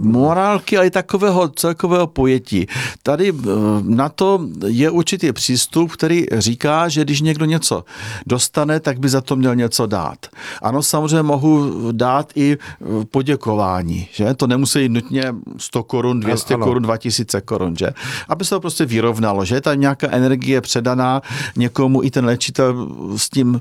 [0.00, 2.66] Morálky, ale i takového celkového pojetí.
[3.02, 3.42] Tady uh,
[3.82, 7.84] na to je určitý přístup, který říká, že když někdo něco
[8.26, 10.26] dostane, tak by za to měl něco dát.
[10.62, 14.34] Ano, samozřejmě mohu dát i eh, poděkování, že?
[14.34, 16.66] To nemusí nutně 100 korun, 200 ano.
[16.66, 17.86] korun, 2000 korun, že?
[18.28, 19.60] Aby se to prostě vyrovnalo, že?
[19.60, 21.22] Ta nějaká energie předaná
[21.56, 23.60] někomu i ten léčitel s tím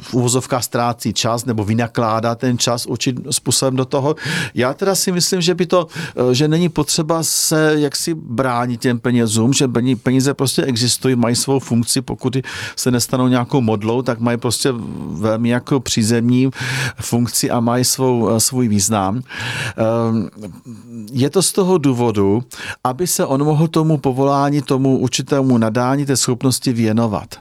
[0.00, 4.14] v úvozovkách ztrácí čas nebo vynakládá ten čas určitě určitým způsobem do toho.
[4.54, 5.86] Já teda si myslím, že by to,
[6.30, 9.68] eh, že není potřeba se jaksi bránit těm penězům, že
[10.02, 12.36] peníze prostě existují, mají svou funkci, pokud
[12.76, 14.72] se nestanou nějakou modlou, tak mají prostě
[15.12, 16.50] velmi jako přízemní
[17.00, 19.22] funkci a mají svou, eh, svůj význam.
[19.76, 20.28] Ehm,
[21.12, 22.42] je to z toho důvodu,
[22.84, 27.34] aby se on mohl tomu povolání, tomu určitému nadání té schopnosti věnovat.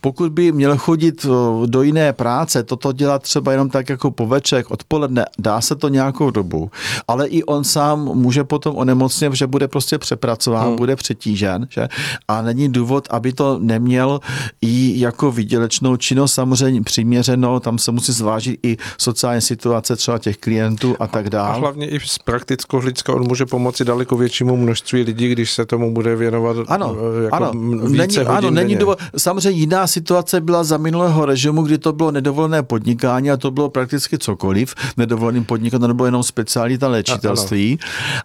[0.00, 1.28] Pokud by měl chodit eh,
[1.66, 4.24] do jiné práce, toto dělat třeba jenom tak jako po
[4.68, 6.70] odpoledne, ne, dá se to nějakou dobu,
[7.08, 10.76] ale i on sám může potom onemocnět, že bude prostě přepracován, hmm.
[10.76, 11.88] bude přetížen, že?
[12.28, 14.20] A není důvod, aby to neměl
[14.60, 20.36] i jako výdělečnou činnost, samozřejmě přiměřenou, tam se musí zvážit i sociální situace třeba těch
[20.36, 21.48] klientů a tak dále.
[21.48, 25.66] A hlavně i z praktického hlediska on může pomoci daleko většímu množství lidí, když se
[25.66, 27.52] tomu bude věnovat ano, eh, jako ano,
[27.86, 28.98] více není, ano, není důvod.
[29.16, 33.70] Samozřejmě jiná situace byla za minulého režimu, kdy to bylo nedovolené podnikání a to bylo
[33.70, 34.74] prakticky cokoliv
[35.04, 37.78] nedovoleným podnikat, to nebylo jenom specialita léčitelství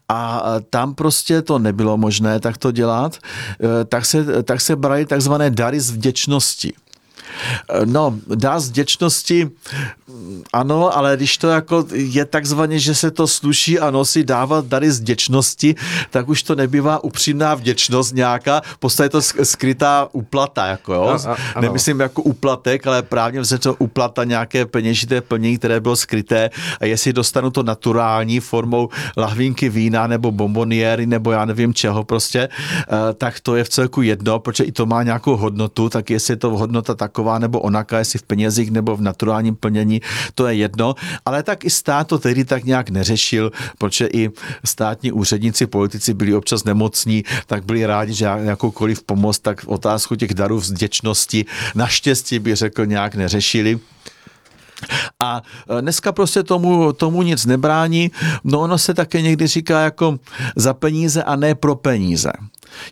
[0.10, 5.06] a tam prostě to nebylo možné tak to dělat, e, tak se, tak se brali
[5.06, 6.74] takzvané dary z vděčnosti.
[7.86, 9.50] No, dá z děčnosti,
[10.54, 14.92] ano, ale když to jako je takzvaně, že se to sluší a nosí dávat dary
[14.92, 15.76] z děčnosti,
[16.10, 21.18] tak už to nebývá upřímná vděčnost nějaká, v je to skrytá uplata, jako jo.
[21.28, 25.96] A, a, Nemyslím jako uplatek, ale právě se to uplata nějaké peněžité plnění, které bylo
[25.96, 26.50] skryté.
[26.80, 32.50] A jestli dostanu to naturální formou lahvinky vína nebo bomboniéry nebo já nevím čeho prostě,
[32.50, 36.32] eh, tak to je v celku jedno, protože i to má nějakou hodnotu, tak jestli
[36.32, 40.02] je to hodnota taková, taková nebo onaká, jestli v penězích nebo v naturálním plnění,
[40.38, 40.96] to je jedno,
[41.26, 44.30] ale tak i stát to tehdy tak nějak neřešil, protože i
[44.66, 50.34] státní úředníci, politici byli občas nemocní, tak byli rádi, že jakoukoliv pomoc, tak otázku těch
[50.34, 51.46] darů vděčnosti
[51.76, 53.80] naštěstí by řekl nějak neřešili.
[55.20, 58.12] A e, dneska prostě tomu, tomu nic nebrání.
[58.44, 60.20] No ono se také někdy říká jako
[60.56, 62.32] za peníze a ne pro peníze.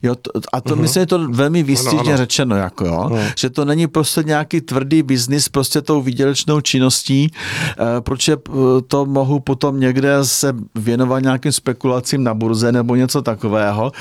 [0.03, 0.81] Jo, to, a to uh-huh.
[0.81, 3.33] myslím, je to velmi výstižně řečeno, jako jo, uh-huh.
[3.37, 8.51] že to není prostě nějaký tvrdý biznis prostě tou výdělečnou činností, eh, protože eh,
[8.87, 13.91] to mohu potom někde se věnovat nějakým spekulacím na burze nebo něco takového,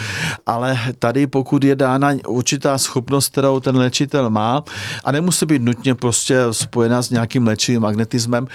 [0.46, 4.64] ale tady pokud je dána určitá schopnost, kterou ten léčitel má
[5.04, 8.46] a nemusí být nutně prostě spojená s nějakým léčivým magnetismem,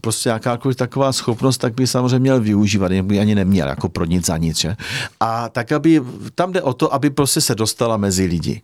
[0.00, 4.26] prostě jakákoliv taková schopnost, tak by samozřejmě měl využívat, by ani neměl jako pro nic
[4.26, 4.58] za nic.
[4.58, 4.76] Že?
[5.20, 6.02] A tak, aby
[6.34, 8.62] tam jde o to, aby prostě se dostala mezi lidi.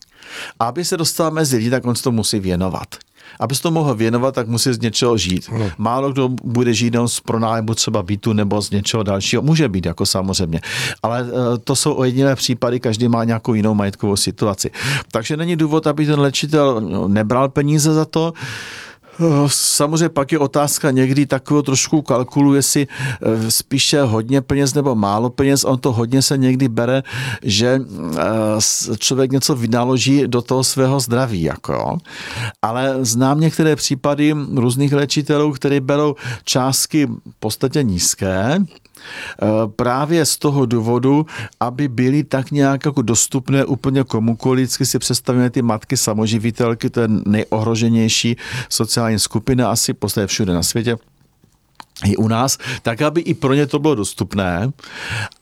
[0.61, 2.89] A aby se dostala mezi lidi, tak on se to musí věnovat.
[3.41, 5.51] Aby se to mohl věnovat, tak musí z něčeho žít.
[5.59, 5.71] No.
[5.79, 9.43] Málo kdo bude žít jenom z pronájmu třeba bytu nebo z něčeho dalšího.
[9.43, 10.61] Může být, jako samozřejmě.
[11.03, 14.71] Ale eh, to jsou ojedinělé případy, každý má nějakou jinou majetkovou situaci.
[15.13, 18.33] Takže není důvod, aby ten léčitel no, nebral peníze za to.
[19.23, 24.95] Eh, samozřejmě pak je otázka někdy takového trošku kalkulu, jestli eh, spíše hodně peněz nebo
[24.95, 25.65] málo peněz.
[25.65, 27.03] On to hodně se někdy bere,
[27.43, 27.81] že
[28.17, 31.43] eh, člověk něco vynaloží do toho svého zdraví.
[31.43, 31.99] Jako.
[32.63, 38.59] Ale znám některé případy různých léčitelů, kteří berou částky v podstatě nízké,
[39.77, 41.27] právě z toho důvodu,
[41.61, 44.63] aby byly tak nějak jako dostupné úplně komukoliv.
[44.63, 48.37] Vždycky si představíme ty matky samoživitelky, to je nejohroženější
[48.69, 50.97] sociální skupina asi, posledně všude na světě
[52.05, 54.71] i u nás, tak aby i pro ně to bylo dostupné.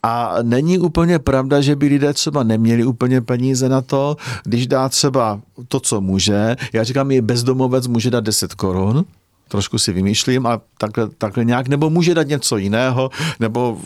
[0.02, 4.88] A není úplně pravda, že by lidé třeba neměli úplně peníze na to, když dá
[4.88, 6.56] třeba to, co může.
[6.72, 9.04] Já říkám, je bezdomovec může dát 10 korun,
[9.50, 13.10] trošku si vymýšlím a takhle, takhle nějak, nebo může dát něco jiného,
[13.40, 13.78] nebo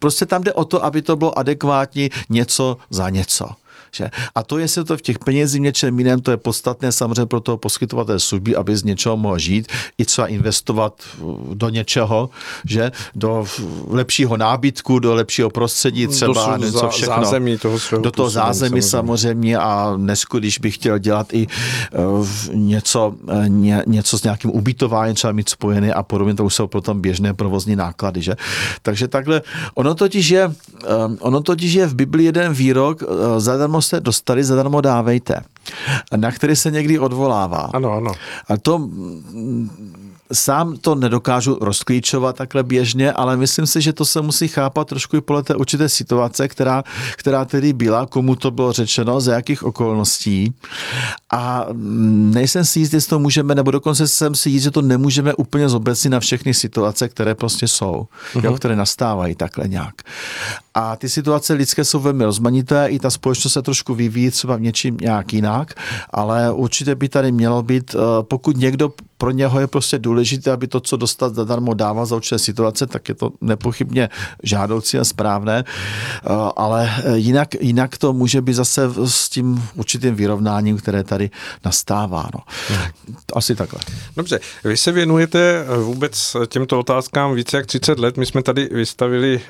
[0.00, 3.61] prostě tam jde o to, aby to bylo adekvátní něco za něco.
[3.96, 4.10] Že?
[4.34, 7.56] A to, jestli to v těch penězích něčem jiném, to je podstatné samozřejmě pro toho
[7.58, 10.94] poskytovatele služby, aby z něčeho mohl žít, i třeba investovat
[11.54, 12.30] do něčeho,
[12.66, 12.92] že?
[13.14, 13.46] do
[13.88, 17.24] lepšího nábytku, do lepšího prostředí třeba, do něco všechno.
[17.24, 18.82] Zázemí toho svého do toho zázemí samozřejmě.
[18.82, 21.46] samozřejmě a dnesku, když bych chtěl dělat i
[21.92, 26.54] uh, něco, uh, ně, něco s nějakým ubytováním, třeba mít spojené a podobně, to už
[26.54, 28.22] jsou potom běžné provozní náklady.
[28.22, 28.36] Že?
[28.82, 29.42] Takže takhle,
[29.74, 30.54] ono totiž je, uh,
[31.20, 35.42] ono totiž je v Biblii jeden výrok, uh, zadarmo se dostali, zadarmo dávejte,
[36.16, 37.70] na který se někdy odvolává.
[37.72, 38.12] Ano, ano.
[38.48, 38.88] A to
[40.32, 45.16] sám to nedokážu rozklíčovat takhle běžně, ale myslím si, že to se musí chápat trošku
[45.16, 46.84] i podle té určité situace, která,
[47.16, 50.54] která tedy byla, komu to bylo řečeno, za jakých okolností.
[51.32, 51.66] A
[52.32, 55.68] nejsem si jistý, jestli to můžeme, nebo dokonce jsem si jistý, že to nemůžeme úplně
[55.68, 58.44] zobecnit na všechny situace, které prostě jsou, uh-huh.
[58.44, 59.94] jo, které nastávají takhle nějak.
[60.74, 64.60] A ty situace lidské jsou velmi rozmanité, i ta společnost se trošku vyvíjí třeba v
[64.60, 65.74] něčím nějak jinak,
[66.10, 70.66] ale určitě by tady mělo být, eh, pokud někdo pro něho je prostě důležité, aby
[70.66, 74.08] to, co dostat zadarmo dává za určité situace, tak je to nepochybně
[74.42, 80.14] žádoucí a správné, eh, ale eh, jinak, jinak to může být zase s tím určitým
[80.14, 81.30] vyrovnáním, které tady
[81.64, 82.30] nastává.
[82.34, 82.40] No.
[83.34, 83.80] Asi takhle.
[84.16, 88.16] Dobře, vy se věnujete vůbec těmto otázkám více jak 30 let.
[88.16, 89.40] My jsme tady vystavili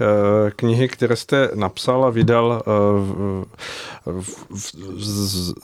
[0.57, 4.23] knihy, které jste napsal a vydal eh,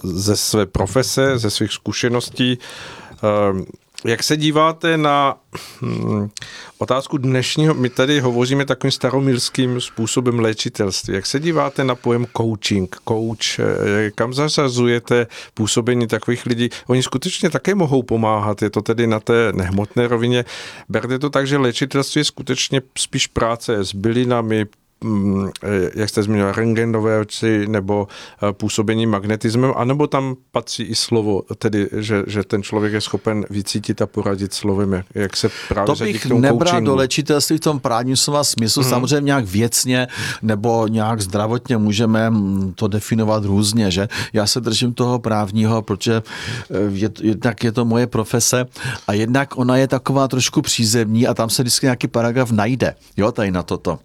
[0.03, 2.59] ze své profese, ze svých zkušeností.
[4.05, 5.37] Jak se díváte na
[5.83, 6.29] hm,
[6.79, 11.15] otázku dnešního, my tady hovoříme takovým staromilským způsobem léčitelství.
[11.15, 16.69] Jak se díváte na pojem coaching, coach, eh, kam zasazujete působení takových lidí?
[16.87, 20.45] Oni skutečně také mohou pomáhat, je to tedy na té nehmotné rovině.
[20.89, 24.67] Berte to tak, že léčitelství je skutečně spíš práce s bylinami,
[25.95, 28.09] jak jste zmínil, rengenové oči nebo
[28.43, 33.45] eh, působení magnetismem, anebo tam patří i slovo, tedy, že, že ten člověk je schopen
[33.51, 38.17] vycítit a poradit slovem, jak se právě To bych nebral do léčitelství v tom právním
[38.17, 38.91] slova smyslu, hmm.
[38.91, 40.07] samozřejmě nějak věcně
[40.43, 44.09] nebo nějak zdravotně můžeme mm, to definovat různě, že?
[44.33, 46.23] Já se držím toho právního, protože
[46.71, 48.67] eh, je, jednak je to moje profese
[49.07, 53.33] a jednak ona je taková trošku přízemní a tam se vždycky nějaký paragraf najde, jo,
[53.33, 53.99] tady na toto.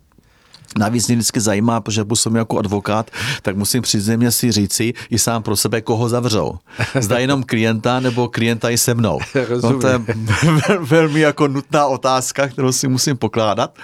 [0.78, 5.44] Navíc mě vždycky zajímá, protože působím jako advokát, tak musím přízemně si říci i sám
[5.44, 6.58] pro sebe, koho zavřou.
[7.00, 9.20] Zda jenom klienta, nebo klienta i se mnou.
[9.64, 10.02] No, to je
[10.80, 13.76] velmi jako nutná otázka, kterou si musím pokládat.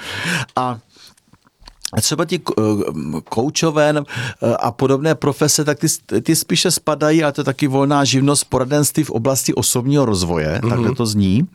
[0.56, 0.80] A
[1.98, 2.62] třeba ti eh,
[3.30, 4.06] koučoven
[4.42, 5.88] eh, a podobné profese, tak ty,
[6.22, 10.70] ty spíše spadají, ale to je taky volná živnost poradenství v oblasti osobního rozvoje, mm-hmm.
[10.70, 11.48] takhle to zní.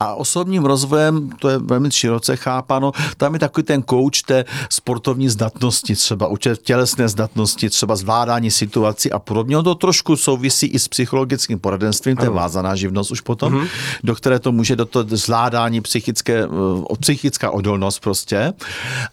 [0.00, 5.28] A osobním rozvojem, to je velmi široce chápano, tam je takový ten kouč té sportovní
[5.28, 9.56] zdatnosti, třeba učet tělesné zdatnosti, třeba zvládání situací a podobně.
[9.56, 13.68] No to trošku souvisí i s psychologickým poradenstvím, to je vázaná živnost už potom, mm-hmm.
[14.04, 18.52] do které to může do toho zvládání psychické, eh, psychická odolnost prostě.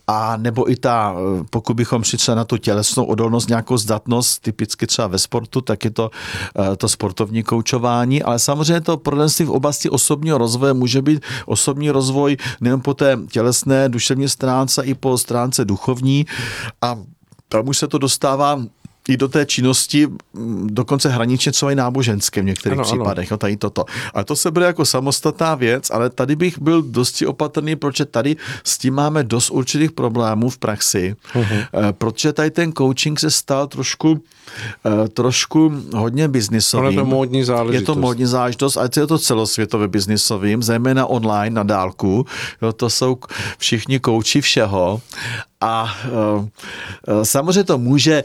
[0.08, 1.16] A nebo i ta,
[1.50, 5.86] pokud bychom šli třeba na tu tělesnou odolnost, nějakou zdatnost, typicky třeba ve sportu, tak
[5.86, 6.12] je to
[6.60, 11.90] eh, to sportovní koučování, ale samozřejmě to poradenství v oblasti osobního rozvoje může být osobní
[11.92, 16.26] rozvoj nejen po té tělesné, duševní stránce, i po stránce duchovní.
[16.82, 16.96] A
[17.50, 18.62] tam už se to dostává
[19.08, 20.08] i do té činnosti
[20.66, 23.36] dokonce hraničně třeba i náboženské v některých ano, případech, ano.
[23.36, 23.86] No, tady toto.
[24.14, 28.36] A to se bude jako samostatná věc, ale tady bych byl dosti opatrný, protože tady
[28.64, 31.68] s tím máme dost určitých problémů v praxi, uh-huh.
[31.92, 34.22] protože tady ten coaching se stal trošku
[34.86, 36.92] eh, trošku hodně biznisovým.
[36.92, 37.82] je to módní záležitost.
[37.82, 42.26] Je to módní záležitost, ať je to celosvětově biznisovým, zejména online na dálku.
[42.62, 43.18] Jo, to jsou
[43.58, 45.02] všichni kouči všeho
[45.62, 45.90] a
[47.08, 48.24] e, samozřejmě to může, e,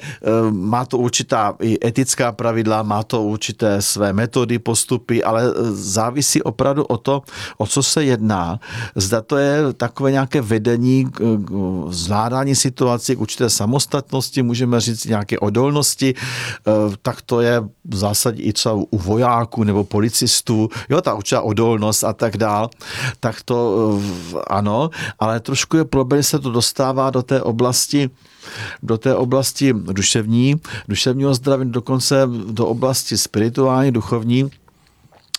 [0.50, 6.84] má to určitá i etická pravidla, má to určité své metody, postupy, ale závisí opravdu
[6.84, 7.22] o to,
[7.58, 8.60] o co se jedná.
[8.96, 11.06] Zda to je takové nějaké vedení,
[11.88, 16.14] zvládání situací, k určité samostatnosti, můžeme říct nějaké odolnosti,
[17.02, 22.04] tak to je v zásadě i třeba u vojáků nebo policistů, jo, ta určitá odolnost
[22.04, 22.70] a tak dál,
[23.20, 23.98] tak to
[24.46, 28.10] ano, ale trošku je problém, se to dostává do té oblasti
[28.82, 34.50] do té oblasti duševní, duševního zdraví, dokonce do oblasti spirituální, duchovní,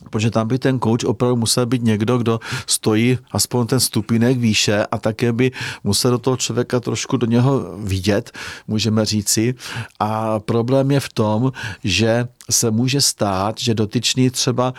[0.10, 4.86] protože tam by ten coach opravdu musel být někdo, kdo stojí aspoň ten stupínek výše
[4.92, 5.52] a také by
[5.84, 8.32] musel do toho člověka trošku do něho vidět,
[8.68, 9.56] můžeme říci.
[10.00, 11.52] A problém je v tom,
[11.84, 14.74] že se může stát, že dotyčný třeba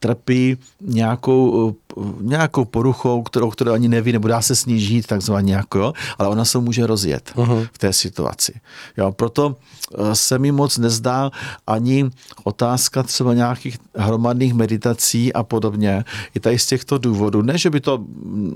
[0.00, 1.76] trpí nějakou,
[2.20, 6.58] nějakou poruchou, kterou, kterou ani neví, nebo dá se snížit takzvaně, jako, ale ona se
[6.58, 7.68] může rozjet uh-huh.
[7.72, 8.60] v té situaci.
[8.96, 9.56] Jo, proto
[9.98, 11.30] eh, se mi moc nezdá
[11.66, 12.10] ani
[12.44, 16.04] otázka třeba nějakých hromadných meditací a podobně.
[16.34, 17.42] I tady z těchto důvodů.
[17.42, 18.04] Ne, že by to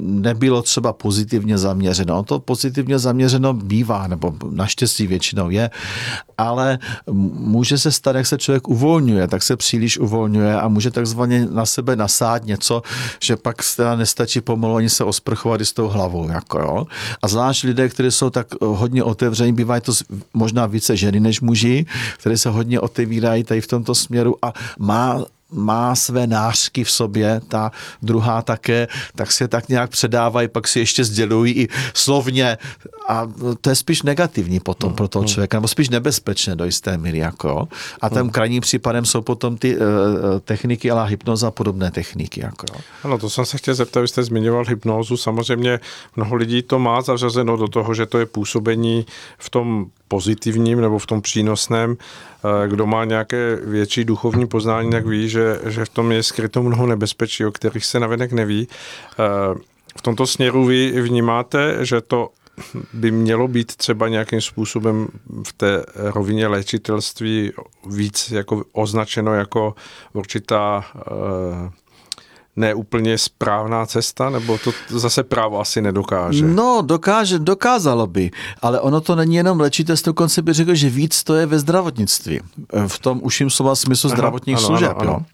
[0.00, 2.22] nebylo třeba pozitivně zaměřeno.
[2.22, 5.70] To pozitivně zaměřeno bývá, nebo naštěstí většinou je,
[6.38, 6.78] ale
[7.32, 11.66] může se stát, jak se člověk uvolňuje, tak se příliš uvolňuje a může takzvaně na
[11.66, 12.82] sebe nasát něco,
[13.22, 16.28] že pak teda nestačí pomalu ani se osprchovat i s tou hlavou.
[16.30, 16.86] Jako jo.
[17.22, 19.92] A zvlášť lidé, kteří jsou tak hodně otevření, bývají to
[20.34, 21.86] možná více ženy než muži,
[22.18, 27.40] které se hodně otevírají tady v tomto směru a má má své nářky v sobě,
[27.48, 27.70] ta
[28.02, 32.58] druhá také, tak se tak nějak předávají, pak si ještě sdělují i slovně
[33.10, 33.28] a
[33.60, 35.28] to je spíš negativní potom pro toho hmm.
[35.28, 37.18] člověka, nebo spíš nebezpečné do jisté míry.
[37.18, 37.68] Jako.
[38.00, 38.30] A tím hmm.
[38.30, 39.82] krajním případem jsou potom ty uh,
[40.44, 42.40] techniky, ale hypnoza a podobné techniky.
[42.40, 42.66] Jako.
[43.04, 45.80] Ano, to jsem se chtěl zeptat, vy jste zmiňoval hypnózu, samozřejmě
[46.16, 49.06] mnoho lidí to má zařazeno do toho, že to je působení
[49.38, 51.96] v tom pozitivním nebo v tom přínosném.
[51.96, 56.62] Eh, kdo má nějaké větší duchovní poznání, tak ví, že, že v tom je skryto
[56.62, 58.68] mnoho nebezpečí, o kterých se navenek neví.
[59.98, 62.28] V tomto směru vy vnímáte, že to
[62.92, 65.08] by mělo být třeba nějakým způsobem
[65.46, 67.52] v té rovině léčitelství
[67.86, 69.74] víc jako označeno jako
[70.12, 71.70] určitá uh,
[72.56, 76.44] neúplně správná cesta, nebo to zase právo asi nedokáže?
[76.44, 78.30] No, dokáže, dokázalo by,
[78.62, 82.40] ale ono to není jenom léčitelství, dokonce by řekl, že víc to je ve zdravotnictví.
[82.86, 84.96] V tom uším slova smyslu zdravotních ano, služeb.
[84.96, 85.26] Ano, ano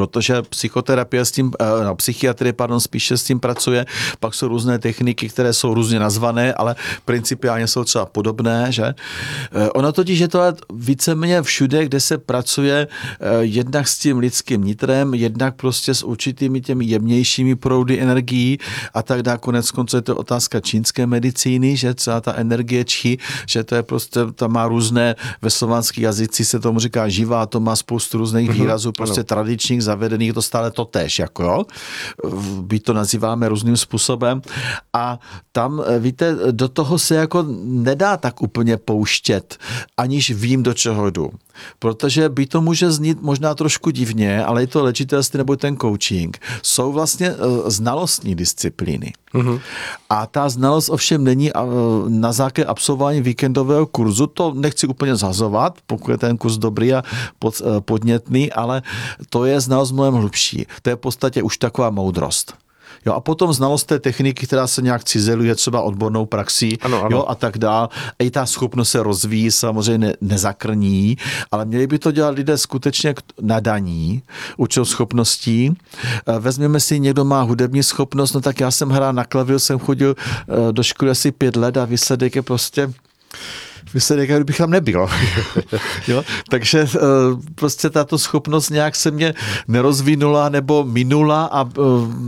[0.00, 3.86] protože psychoterapie s tím, eh, no, psychiatrie, pardon, spíše s tím pracuje,
[4.20, 8.84] pak jsou různé techniky, které jsou různě nazvané, ale principiálně jsou třeba podobné, že?
[9.52, 10.40] Eh, ono totiž je to
[10.72, 16.60] víceméně všude, kde se pracuje eh, jednak s tím lidským nitrem, jednak prostě s určitými
[16.60, 18.58] těmi jemnějšími proudy energií
[18.94, 19.38] a tak dále.
[19.38, 23.82] Konec konců je to otázka čínské medicíny, že třeba ta energie čí, že to je
[23.82, 28.48] prostě, tam má různé, ve slovanských jazycích se tomu říká živá, to má spoustu různých
[28.48, 28.58] mhm.
[28.58, 29.24] výrazů, prostě ano.
[29.24, 31.58] tradičních různých zavedených, to stále to tež, jako jo.
[32.62, 34.42] Byť to nazýváme různým způsobem.
[34.92, 35.18] A
[35.52, 39.58] tam, eh, víte, do toho se jako nedá tak úplně pouštět,
[39.96, 41.30] aniž vím, do čeho jdu.
[41.78, 46.38] Protože by to může znít možná trošku divně, ale je to léčitelství nebo ten coaching.
[46.62, 49.12] Jsou vlastně uh, znalostní disciplíny.
[49.34, 49.60] Mm-hmm.
[50.10, 51.60] A ta znalost ovšem není uh,
[52.08, 57.02] na základě absolvování víkendového kurzu, to nechci úplně zhazovat, pokud je ten kurz dobrý a
[57.44, 58.82] uh, podnětný, ale
[59.30, 60.66] to je znalost mnohem hlubší.
[60.82, 62.54] To je v podstatě už taková moudrost.
[63.06, 67.16] Jo, a potom znalost té techniky, která se nějak cizeluje třeba odbornou praxí ano, ano.
[67.16, 67.88] Jo, a tak dál.
[68.18, 71.16] I ta schopnost se rozvíjí, samozřejmě nezakrní,
[71.50, 74.22] ale měli by to dělat lidé skutečně nadaní,
[74.56, 75.76] učil schopností.
[76.26, 79.78] Eh, vezměme si, někdo má hudební schopnost, no tak já jsem hrál na klavír, jsem
[79.78, 82.92] chodil eh, do školy asi pět let a výsledek je prostě
[83.94, 85.08] výsledek, jak kdybych tam nebyl.
[86.08, 86.24] jo?
[86.48, 86.98] Takže eh,
[87.54, 89.34] prostě tato schopnost nějak se mě
[89.68, 91.80] nerozvinula nebo minula a eh,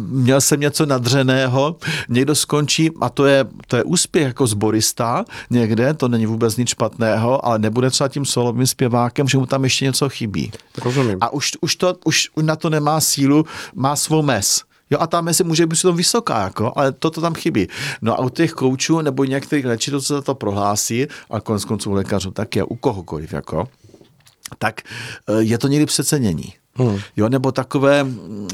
[0.09, 1.77] měl jsem něco nadřeného.
[2.09, 6.69] Někdo skončí, a to je, to je úspěch jako zborista někde, to není vůbec nic
[6.69, 10.53] špatného, ale nebude třeba tím solovým zpěvákem, že mu tam ještě něco chybí.
[10.85, 11.19] Rozumím.
[11.21, 14.63] A už, už, to, už na to nemá sílu, má svou mes.
[14.93, 17.69] Jo, a ta mezi může být to vysoká, jako, ale toto tam chybí.
[18.03, 21.93] No a u těch koučů nebo některých léčitelů se za to prohlásí, a konec konců
[21.93, 23.69] lékařů taky, u kohokoliv, jako,
[24.59, 24.81] tak
[25.29, 26.53] eh, je to někdy přecenění.
[26.75, 26.99] Hmm.
[27.17, 28.07] Jo, nebo takové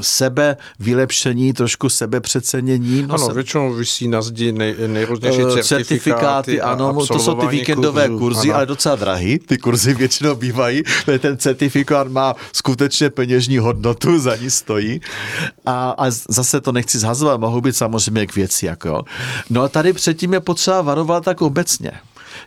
[0.03, 3.03] sebe vylepšení, trošku sebepřecenění.
[3.03, 3.33] No, ano, se...
[3.33, 5.69] většinou vysí na zdi nej, nejrůznější certifikáty.
[5.69, 9.39] certifikáty ano, to jsou ty víkendové kurzy, kurzy ale docela drahý.
[9.39, 10.83] Ty kurzy většinou bývají,
[11.19, 15.01] ten certifikát má skutečně peněžní hodnotu, za ní stojí.
[15.67, 18.67] A, a zase to nechci zhazovat, mohou být samozřejmě k věci.
[18.67, 19.05] Jako.
[19.51, 21.93] No a tady předtím je potřeba varovat tak obecně.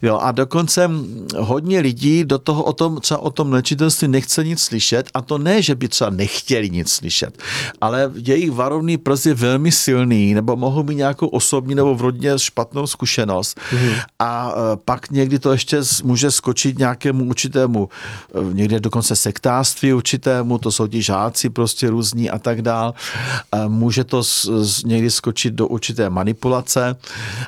[0.02, 0.90] Jo, a dokonce
[1.38, 5.38] hodně lidí do toho o tom, třeba o tom léčitelství nechce nic slyšet a to
[5.38, 7.38] ne, že by třeba nechtěli nic slyšet,
[7.82, 12.40] ale jejich varovný prst je velmi silný nebo mohou mít nějakou osobní nebo v rodině
[12.40, 14.02] špatnou zkušenost mm-hmm.
[14.20, 17.90] a e, pak někdy to ještě může skočit nějakému určitému,
[18.36, 22.94] e, někde dokonce sektářství určitému, to jsou ti žáci prostě různí a tak dál.
[23.52, 24.24] E, může to
[24.86, 26.96] někdy skočit do určité manipulace,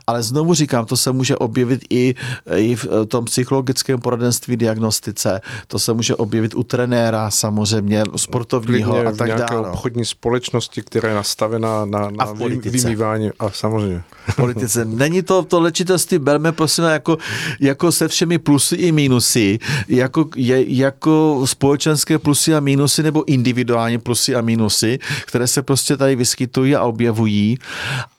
[0.08, 2.16] ale znovu říkám, to se může objevit i
[2.56, 5.41] i v tom psychologickém poradenství, diagnostice.
[5.68, 9.70] To se může objevit u trenéra samozřejmě, sportovního Klidně a tak dále.
[9.70, 13.32] obchodní společnosti, která je nastavená na, na A vymývání.
[13.39, 14.04] A samozřejmě.
[14.28, 14.86] v politice.
[14.86, 17.18] Není to, to léčitelství, berme prosím jako,
[17.60, 23.98] jako se všemi plusy i mínusy, jako, je, jako společenské plusy a mínusy nebo individuální
[23.98, 27.58] plusy a mínusy, které se prostě tady vyskytují a objevují.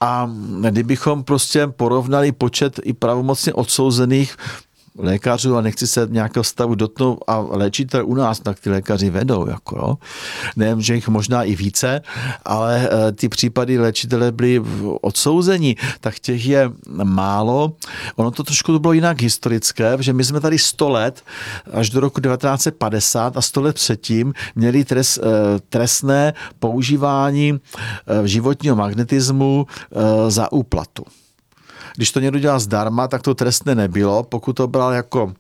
[0.01, 0.31] A
[0.71, 4.14] kdybychom prostě porovnali počet i pravomocně odsouzených
[4.99, 9.49] lékařů a nechci se nějakého stavu dotknout a léčitel u nás, tak ty lékaři vedou,
[9.49, 9.99] jako jo.
[10.57, 12.01] Nevím, že jich možná i více,
[12.45, 16.71] ale eh, ty případy léčitele byli v- odsouzeni, tak těch je
[17.05, 17.73] málo.
[18.17, 21.23] Ono to trošku bylo jinak historické, že my jsme tady 100 let,
[21.73, 27.53] až do roku 1950 a 100 let předtím měli trest, eh, trestné používání
[28.25, 29.67] eh, životního magnetismu
[30.29, 31.05] za úplatu.
[31.97, 34.23] Když to někdo dělal zdarma, tak to trestné nebylo.
[34.23, 35.33] Pokud to bral jako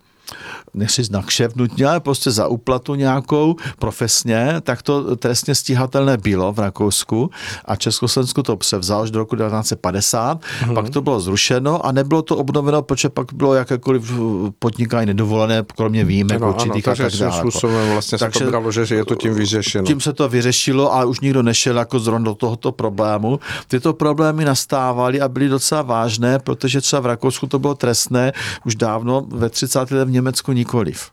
[0.74, 6.52] nechci znak šéf nutně, ale prostě za úplatu nějakou profesně, tak to trestně stíhatelné bylo
[6.52, 7.30] v Rakousku
[7.64, 10.74] a Československu to převzal až do roku 1950, Mhm.
[10.74, 14.12] pak to bylo zrušeno a nebylo to obnoveno, protože pak bylo jakékoliv
[14.58, 17.38] podnikání nedovolené, kromě výjimek Ano, ano, určitých a takže tak dále.
[17.40, 19.84] způsobem vlastně se to Takže- bralo, že je to tím vyřešeno.
[19.86, 23.40] tím se to vyřešilo a už nikdo nešel jako zrovna do tohoto problému.
[23.68, 28.32] Tyto problémy nastávaly a byly docela vážné, protože třeba v Rakousku to bylo trestné
[28.66, 29.78] už dávno, ve 30.
[29.80, 31.10] letech v Německu nikoliv.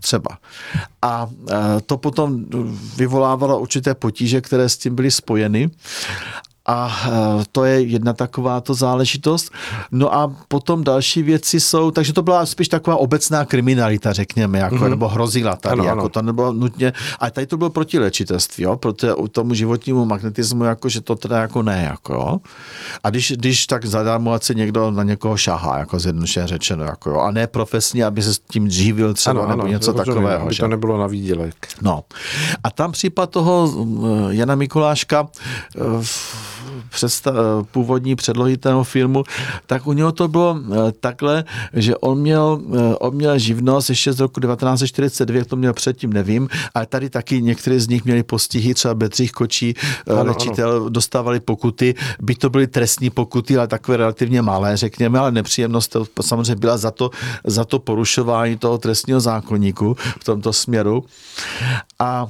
[0.00, 0.38] Třeba.
[1.02, 2.44] A e, to potom
[2.96, 5.70] vyvolávalo určité potíže, které s tím byly spojeny.
[6.70, 9.50] A e, to je jedna takováto záležitost.
[9.90, 14.74] No a potom další věci jsou, takže to byla spíš taková obecná kriminalita, řekněme, jako,
[14.74, 14.90] mm-hmm.
[14.90, 16.08] nebo hrozila tady, Ano, ano, jako ano.
[16.08, 20.88] to nebylo nutně, a tady to bylo proti léčitelství, jo, proti tomu životnímu magnetismu, jako,
[20.88, 22.38] že to teda jako ne, jako, jo.
[23.04, 27.10] A když, když tak zadarmo, ať se někdo na někoho šahá, jako zjednodušeně řečeno, jako,
[27.10, 30.44] jo, a ne profesně, aby se s tím živil třeba, nebo něco rozumím, takového.
[30.44, 30.62] Aby že?
[30.62, 31.54] to nebylo na výdělek.
[31.82, 32.04] No.
[32.64, 35.28] A tam případ toho mm, Jana Mikuláška
[35.76, 36.59] eh, v
[36.90, 39.24] předsta- eh, původní předlohy toho filmu,
[39.66, 44.12] tak u něho to bylo eh, takhle, že on měl, eh, on měl živnost ještě
[44.12, 48.74] z roku 1942, to měl předtím, nevím, ale tady taky některé z nich měli postihy,
[48.74, 49.74] třeba Bedřich Kočí,
[50.06, 55.32] Ano, léčitel, dostávali pokuty, by to byly trestní pokuty, ale takové relativně malé, řekněme, ale
[55.32, 57.10] nepříjemnost to samozřejmě byla za to,
[57.44, 61.04] za to porušování toho trestního zákonníku v tomto směru.
[61.98, 62.26] A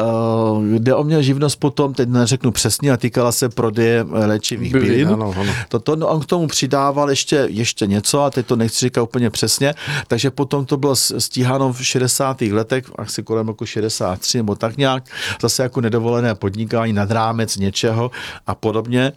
[0.00, 4.72] Uh, kde o měl živnost potom, teď neřeknu přesně, a týkala se prodeje eh, léčivých
[4.72, 5.08] Bylin, bylin.
[5.08, 5.52] ano, ano.
[5.68, 9.30] Toto, no, on k tomu přidával ještě, ještě něco, a teď to nechci říkat úplně
[9.30, 9.74] přesně,
[10.08, 12.40] takže potom to bylo stíháno v 60.
[12.40, 15.04] letech, asi kolem roku 63 nebo tak nějak,
[15.42, 18.10] zase jako nedovolené podnikání nad rámec něčeho
[18.46, 19.12] a podobně.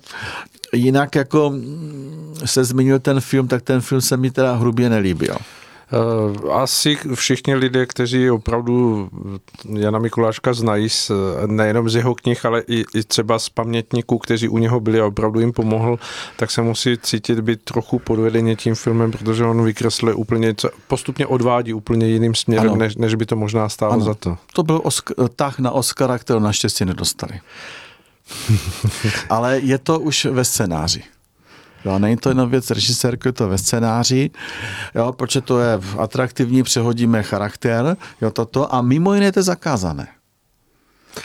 [0.74, 5.38] Jinak jako mm, se zmínil ten film, tak ten film se mi teda hrubě nelíbil.
[5.94, 9.10] Eh, Asi všichni lidé, kteří opravdu
[9.74, 11.12] Jana Mikuláška znají, z,
[11.46, 15.06] nejenom z jeho knih, ale i, i třeba z pamětníků, kteří u něho byli a
[15.06, 16.00] opravdu jim pomohl,
[16.38, 20.56] tak se musí cítit být trochu podvedeně tím filmem, protože on vykresluje úplně,
[20.88, 22.76] postupně odvádí úplně jiným směrem, Ano.
[22.76, 24.06] než, než by to možná stálo Ano.
[24.06, 24.38] za to.
[24.54, 27.40] To byl Osk- tah na Oscara, kterou naštěstí nedostali.
[29.30, 31.04] Ale je to už ve scénáři.
[31.88, 34.30] Jo, není to jenom věc režisérky, je to ve scénáři,
[34.96, 40.08] jo, protože to je atraktivní, přehodíme charakter, jo, toto, a mimo jiné je to zakázané.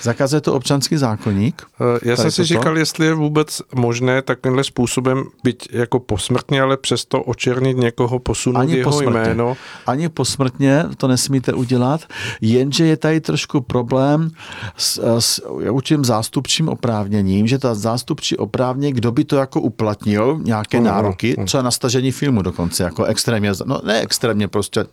[0.03, 1.63] Zakazuje to občanský zákonník.
[1.81, 2.47] Eh, Já jsem si toto?
[2.47, 8.61] říkal, jestli je vůbec možné takovýmhle způsobem, byť jako posmrtně, ale přesto očernit někoho, posunout
[8.61, 9.21] Ani jeho posmrtně.
[9.21, 9.57] jméno.
[9.87, 12.01] Ani posmrtně to nesmíte udělat,
[12.41, 14.31] jenže je tady trošku problém
[14.77, 20.77] s, s určitým zástupčím oprávněním, že ta zástupčí oprávnění, kdo by to jako uplatnil, nějaké
[20.79, 21.47] Ano, nároky, ano.
[21.47, 24.85] třeba na stažení filmu dokonce, jako extrémně, no ne extrémně prostě,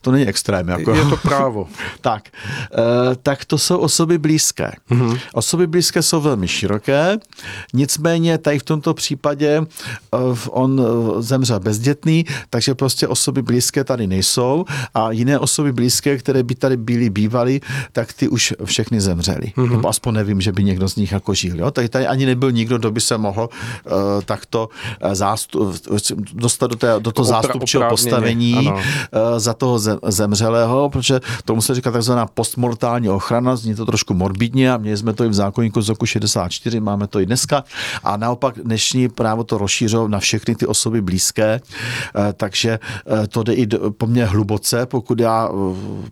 [0.00, 0.94] to není extrém, jako.
[0.94, 1.68] Je to právo.
[2.00, 4.72] tak, eh, tak to jsou osoby blízké.
[4.90, 5.18] Mm-hmm.
[5.32, 7.18] Osoby blízké jsou velmi široké,
[7.74, 9.62] nicméně tady v tomto případě
[10.14, 10.18] eh,
[10.50, 16.42] on eh, zemřel bezdětný, takže prostě osoby blízké tady nejsou a jiné osoby blízké, které
[16.42, 17.60] by tady byly bývaly,
[17.92, 19.52] tak ty už všechny zemřely.
[19.56, 19.70] Mm-hmm.
[19.70, 21.58] Nebo aspoň nevím, že by někdo z nich jako žil.
[21.58, 21.70] Jo?
[21.70, 23.92] Tady, tady ani nebyl nikdo, kdo by se mohl uh,
[24.24, 24.68] takto
[25.12, 25.74] zástup,
[26.32, 28.74] dostat do, té, do toho Opra- zástupčího postavení ano.
[28.74, 28.80] uh,
[29.38, 34.76] za toho zemřelého, protože tomu se říká takzvaná postmortální ochrana, zní to trošku morbidně a
[34.76, 37.64] měli jsme to i v zákonníku z roku 64, máme to i dneska
[38.04, 43.42] a naopak dnešní právo to rozšířilo na všechny ty osoby blízké, eh, takže eh, to
[43.42, 45.48] jde i po mně hluboce, pokud já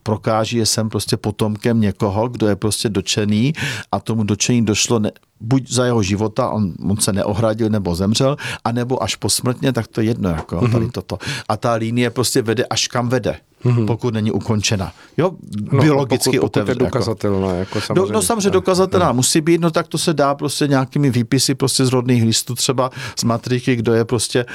[0.03, 3.53] prokáží, že jsem prostě potomkem někoho, kdo je prostě dočený
[3.93, 5.11] a tomu dočení došlo ne,
[5.41, 10.01] buď za jeho života, on, on se neohradil nebo zemřel, anebo až posmrtně, tak to
[10.01, 10.72] je jedno, jako mm-hmm.
[10.72, 11.18] tady toto.
[11.49, 13.86] A ta linie prostě vede až kam vede mm-hmm.
[13.86, 14.92] pokud není ukončena.
[15.16, 15.30] Jo,
[15.72, 17.54] no, biologicky pokud, pokud je dokazatelná.
[17.54, 18.12] Jako samozřejmě.
[18.12, 19.14] No, no samozřejmě dokazatelná no.
[19.14, 22.90] musí být, no tak to se dá prostě nějakými výpisy prostě z rodných listů, třeba
[23.18, 24.46] z matriky, kdo je prostě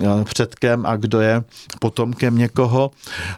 [0.00, 1.42] eh, předkem a kdo je
[1.80, 2.90] potomkem někoho.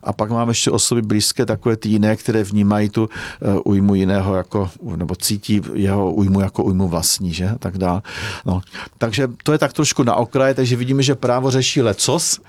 [0.02, 4.34] A pak máme ještě osoby blízké, takové ty jiné, které vnímají tu uh, újmu jiného,
[4.36, 7.50] jako, nebo cítí jeho újmu jako újmu vlastní, že?
[7.58, 8.02] Tak dál.
[8.46, 8.60] No.
[8.98, 12.40] Takže to je tak trošku na okraji, takže vidíme, že právo řeší lecos,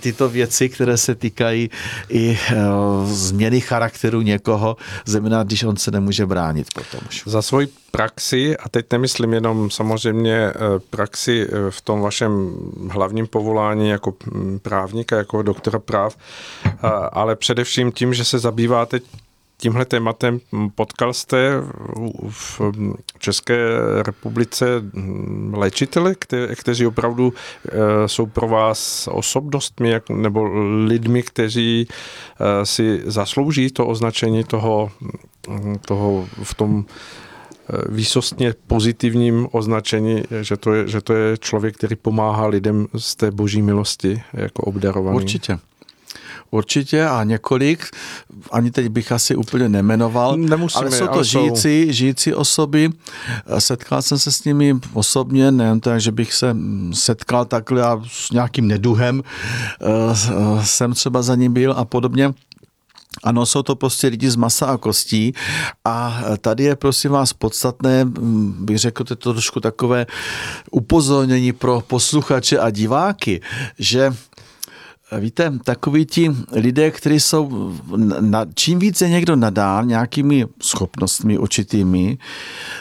[0.00, 1.70] tyto věci, které se týkají
[2.08, 2.56] i eh,
[3.04, 4.76] změny charakteru někoho,
[5.06, 7.22] zejména když on se nemůže bránit potom už.
[7.26, 10.52] Za svoji praxi, a teď nemyslím jenom samozřejmě eh,
[10.90, 12.56] praxi eh, v tom vašem
[12.90, 16.16] hlavním povolání jako hm, právníka, jako doktora práv,
[17.12, 19.00] ale především tím, že se zabýváte
[19.58, 20.40] tímhle tématem
[20.74, 21.52] potkal jste
[22.28, 22.60] v
[23.18, 23.56] České
[24.02, 24.66] republice
[25.52, 30.44] léčitele, kte, kteří opravdu e, jsou pro vás osobnostmi nebo
[30.84, 34.90] lidmi, kteří e, si zaslouží to označení toho,
[35.86, 41.96] toho v tom e, výsostně pozitivním označení, že to, je, že to je člověk, který
[41.96, 45.16] pomáhá lidem z té boží milosti jako obdarovaný.
[45.16, 45.58] Určitě.
[46.50, 47.86] Určitě a několik,
[48.52, 51.92] ani teď bych asi úplně nemenoval, Nemusíme, ale jsou to ale žijící, jsou...
[51.92, 52.90] žijící osoby.
[53.58, 56.56] Setkal jsem se s nimi osobně, nejen tak, že bych se
[56.92, 59.86] setkal takhle a s nějakým neduhem eh,
[60.64, 62.34] jsem třeba za ním byl a podobně.
[63.24, 65.32] Ano, jsou to prostě lidi z masa a kostí
[65.84, 68.04] a tady je prosím vás podstatné,
[68.60, 70.06] bych řekl, to je to trošku takové
[70.70, 73.40] upozornění pro posluchače a diváky,
[73.78, 74.12] že
[75.12, 77.72] Víte, takoví ti lidé, kteří jsou,
[78.20, 82.18] na, čím více někdo nadá nějakými schopnostmi určitými,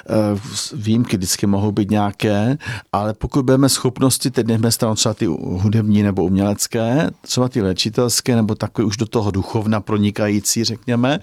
[0.09, 0.39] eh,
[0.73, 2.57] výjimky vždycky mohou být nějaké,
[2.91, 8.35] ale pokud budeme schopnosti, teď nechme stranou třeba ty hudební nebo umělecké, třeba ty léčitelské,
[8.35, 11.19] nebo takové už do toho duchovna pronikající, řekněme,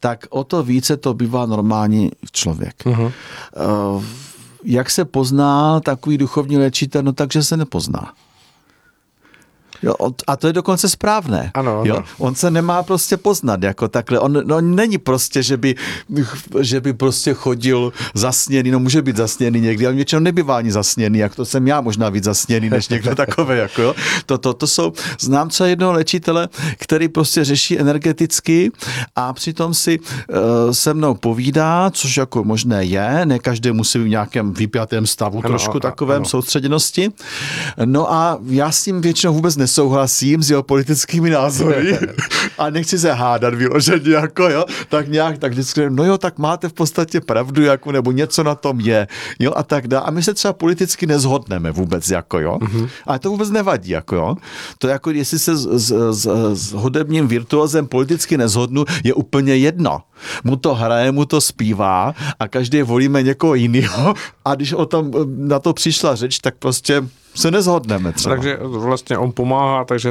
[0.00, 2.84] tak o to více to bývá normální člověk.
[2.84, 3.12] Uh-huh.
[4.64, 7.02] Jak se pozná takový duchovní léčitel?
[7.02, 8.12] No takže se nepozná.
[9.86, 9.94] Jo,
[10.26, 11.50] a to je dokonce správné.
[11.54, 11.84] Ano, ano.
[11.84, 14.18] Jo, on se nemá prostě poznat jako takhle.
[14.20, 15.74] On, no, není prostě, že by,
[16.60, 21.18] že by prostě chodil zasněný, no může být zasněný někdy, ale většinou nebývá ani zasněný,
[21.18, 23.56] jak to jsem já možná víc zasněný, než někdo takové.
[23.56, 23.94] Jako, jo.
[24.26, 28.72] To, to, to jsou, znám třeba jednoho léčitele, který prostě řeší energeticky
[29.16, 30.36] a přitom si uh,
[30.72, 35.48] se mnou povídá, což jako možné je, ne každý musí v nějakém vypjatém stavu, ano,
[35.48, 36.24] trošku takovém ano.
[36.24, 37.12] soustředěnosti.
[37.84, 41.98] No a já s tím většinou vůbec nesouhlasím s jeho politickými názory
[42.58, 46.68] a nechci se hádat vyloženě, jako jo, tak nějak, tak vždycky, no jo, tak máte
[46.68, 49.08] v podstatě pravdu, jako, nebo něco na tom je,
[49.38, 50.06] jo, a tak dále.
[50.06, 52.88] A my se třeba politicky nezhodneme vůbec, jako jo, mm-hmm.
[53.06, 54.36] ale to vůbec nevadí, jako jo.
[54.78, 60.00] To jako, jestli se s, s, s, s hudebním virtuozem politicky nezhodnu, je úplně jedno.
[60.44, 64.14] Mu to hraje, mu to zpívá a každý volíme někoho jiného
[64.44, 67.04] a když o tom na to přišla řeč, tak prostě
[67.36, 68.34] se nezhodneme třeba.
[68.34, 70.10] Takže vlastně on pomáhá, takže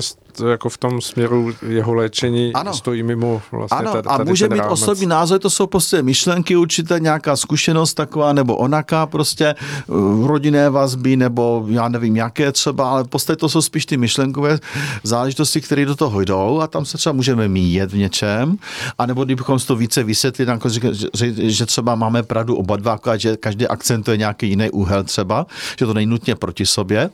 [0.50, 2.74] jako v tom směru jeho léčení ano.
[2.74, 4.72] stojí mimo vlastně ano, tady, a může mít rámec.
[4.72, 9.56] osobní názor, to jsou prostě myšlenky určitě, nějaká zkušenost taková nebo onaká prostě
[9.88, 13.98] uh, rodinné vazby nebo já nevím jaké třeba, ale v podstatě to jsou spíš ty
[13.98, 14.60] myšlenkové
[15.04, 18.58] záležitosti, které do toho jdou a tam se třeba můžeme míjet v něčem,
[18.98, 20.82] anebo kdybychom to více vysvětlili, jako, že,
[21.14, 25.46] že, že třeba máme pravdu oba dva, že každý akcentuje nějaký jiný úhel třeba,
[25.80, 27.10] že to není nutně proti sobě,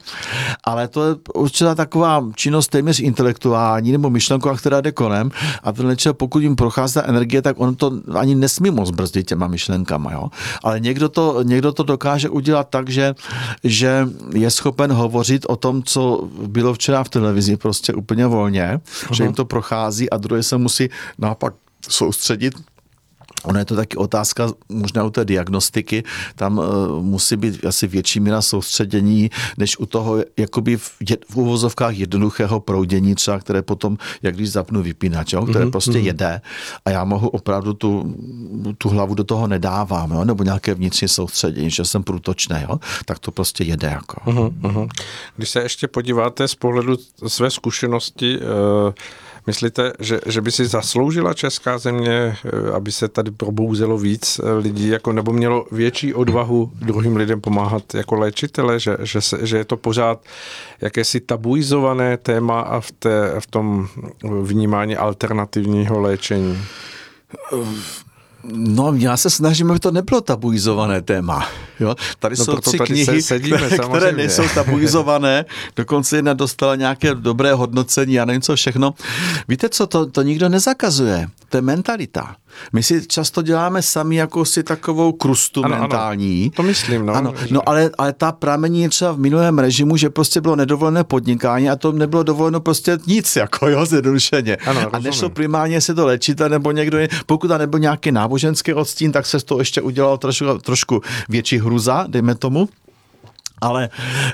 [0.64, 5.32] ale to je určitá taková činnost téměř intelektuální nebo myšlenková, která jde konem
[5.64, 9.28] a ten člověk, pokud jim prochází ta energie, tak on to ani nesmí moc brzdit
[9.28, 10.12] těma myšlenkama.
[10.12, 10.32] Jo?
[10.64, 13.16] Ale někdo to, někdo to dokáže udělat tak, že,
[13.64, 19.14] že je schopen hovořit o tom, co bylo včera v televizi prostě úplně volně, uh-huh.
[19.14, 20.90] že jim to prochází a druhý se musí
[21.20, 21.54] naopak
[21.90, 22.54] soustředit
[23.44, 26.04] Ono je to taky otázka možná u té diagnostiky,
[26.36, 26.66] tam uh,
[27.02, 32.60] musí být asi větší míra soustředění, než u toho jakoby v, je, v uvozovkách jednoduchého
[32.60, 35.72] proudění třeba, které potom, jak když zapnu vypínač, jo, které mm-hmm.
[35.72, 36.06] prostě mhm.
[36.06, 36.42] jede
[36.86, 38.16] a já mohu opravdu tu,
[38.78, 43.20] tu hlavu do toho nedávám, jo, nebo nějaké vnitřní soustředění, že jsem průtočný, jo, tak
[43.20, 43.88] to prostě jede.
[43.88, 44.32] Jako.
[44.32, 44.90] Mm-hmm.
[45.36, 48.94] Když se ještě podíváte z pohledu své zkušenosti, uh,
[49.48, 54.54] Myslíte, že, že by si zasloužila česká země, eh, aby se tady probouzelo víc eh,
[54.54, 59.58] lidí, jako, nebo mělo větší odvahu druhým lidem pomáhat jako léčitele, že, že, se, že
[59.58, 60.22] je to pořád
[60.82, 63.88] jakési tabuizované téma a v, té, v tom
[64.42, 66.58] vnímání alternativního léčení?
[68.44, 71.48] No, já se snažím, aby to nebylo tabuizované téma.
[71.80, 71.96] Jo?
[72.20, 75.46] Tady no, jsou tři tady knihy, sedíme, které, které nejsou tabuizované.
[75.76, 78.94] Dokonce jedna dostala nějaké dobré hodnocení a nevím co všechno.
[79.48, 81.28] Víte co, to, to nikdo nezakazuje.
[81.50, 82.36] To je mentalita.
[82.74, 86.42] My si často děláme sami jakousi takovou krustu ano, mentální.
[86.44, 87.14] Ano, to myslím, no.
[87.14, 91.04] Ano, no ale, ale ta pramení je třeba v minulém režimu, že prostě bylo nedovolené
[91.04, 94.56] podnikání a to nebylo dovoleno prostě nic, jako jo, zjednodušeně.
[94.56, 99.12] Ano, a nešlo primárně se to léčit, nebo někdo, pokud tam nebyl nějaký náboženský odstín,
[99.12, 102.70] tak se z toho ještě udělalo trošku, trošku větší hruza, dejme tomu
[103.62, 103.90] ale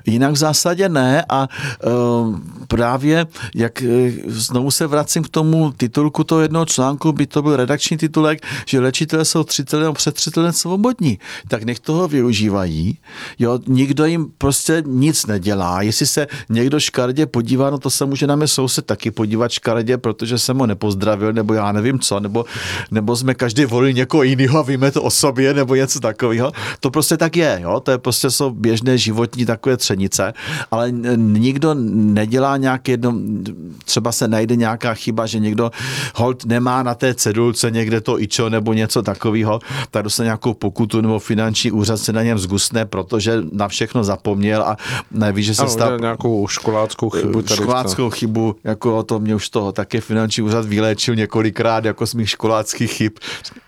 [0.06, 1.48] jinak v zásadě ne a
[1.86, 7.42] uh, právě, jak e, znovu se vracím k tomu titulku toho jednoho článku, by to
[7.42, 12.08] byl redakční titulek, že léčitelé jsou 30 let před 30 let svobodní, tak nech toho
[12.08, 12.98] využívají.
[13.40, 15.82] Jo, nikdo jim prostě nic nedělá.
[15.82, 19.98] Jestli se někdo škaredě podívá, no to se může na mě soused taky podívat škaredě,
[19.98, 22.46] protože jsem ho nepozdravil, nebo já nevím co, nebo,
[22.92, 26.52] nebo jsme každý volili někoho jiného a víme to o sobě, nebo něco takového.
[26.80, 27.80] To prostě tak je, jo?
[27.80, 30.34] to je prostě jsou běžné životy životní takové třenice,
[30.72, 31.74] ale nikdo
[32.14, 33.14] nedělá nějak jedno,
[33.86, 35.72] třeba se najde nějaká chyba, že někdo
[36.16, 39.60] hold nemá na té cedulce někde to ičo nebo něco takového,
[39.92, 44.62] tak dostane nějakou pokutu nebo finanční úřad se na něm zgusne, protože na všechno zapomněl
[44.62, 44.78] a
[45.12, 46.00] neví, že se ano, stal...
[46.00, 47.42] nějakou školáckou chybu.
[47.42, 52.14] Tady školáckou chybu, jako to mě už toho také finanční úřad vyléčil několikrát jako z
[52.14, 53.12] mých školáckých chyb.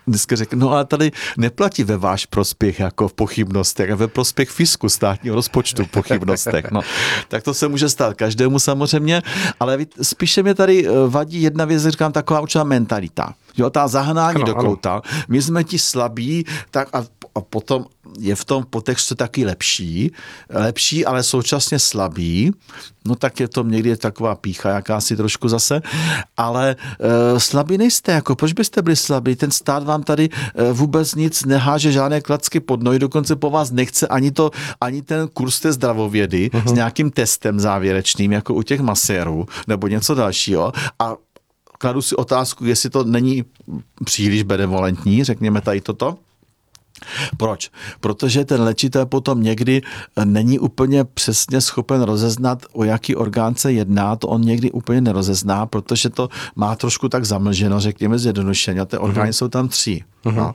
[0.10, 4.90] Dneska řekl, no ale tady neplatí ve váš prospěch jako v pochybnostech, ve prospěch fisku
[4.90, 6.66] státního rozpočtu v pochybnostech.
[6.72, 6.82] No,
[7.28, 9.22] tak to se může stát každému samozřejmě,
[9.60, 13.34] ale spíše mě tady eh, vadí jedna věc, říkám, taková určitá mentalita.
[13.58, 14.92] Jo, ta zahnání ano, do kouta.
[14.92, 15.02] Ano.
[15.28, 17.04] My jsme ti slabí, tak a,
[17.36, 17.86] a potom
[18.20, 20.12] je v tom potextu taky lepší,
[20.50, 22.52] lepší, ale současně slabý,
[23.06, 25.82] no tak je to někdy taková pícha, jakási trošku zase,
[26.38, 26.76] ale
[27.36, 29.36] e, slabý nejste, jako proč byste byli slabí?
[29.36, 33.72] Ten stát vám tady e, vůbec nic neháže, žádné klacky pod nohy, dokonce po vás
[33.72, 34.52] nechce ani, to,
[34.82, 36.62] ani ten kurz té zdravovědy uh-huh.
[36.62, 36.76] s mhm.
[36.76, 41.16] nějakým testem závěrečným, jako u těch masérů, nebo něco dalšího a
[41.80, 43.44] kladu si otázku, jestli to není
[44.06, 46.18] příliš benevolentní, řekněme tady toto.
[47.38, 47.70] Proč?
[48.00, 49.82] Protože ten léčitel potom někdy
[50.24, 55.66] není úplně přesně schopen rozeznat, o jaký orgán se jedná, to on někdy úplně nerozezná,
[55.66, 59.34] protože to má trošku tak zamlženo, řekněme zjednodušeně, a ty orgány mm-hmm.
[59.34, 60.02] jsou tam tři.
[60.26, 60.36] Mm-hmm.
[60.36, 60.54] No.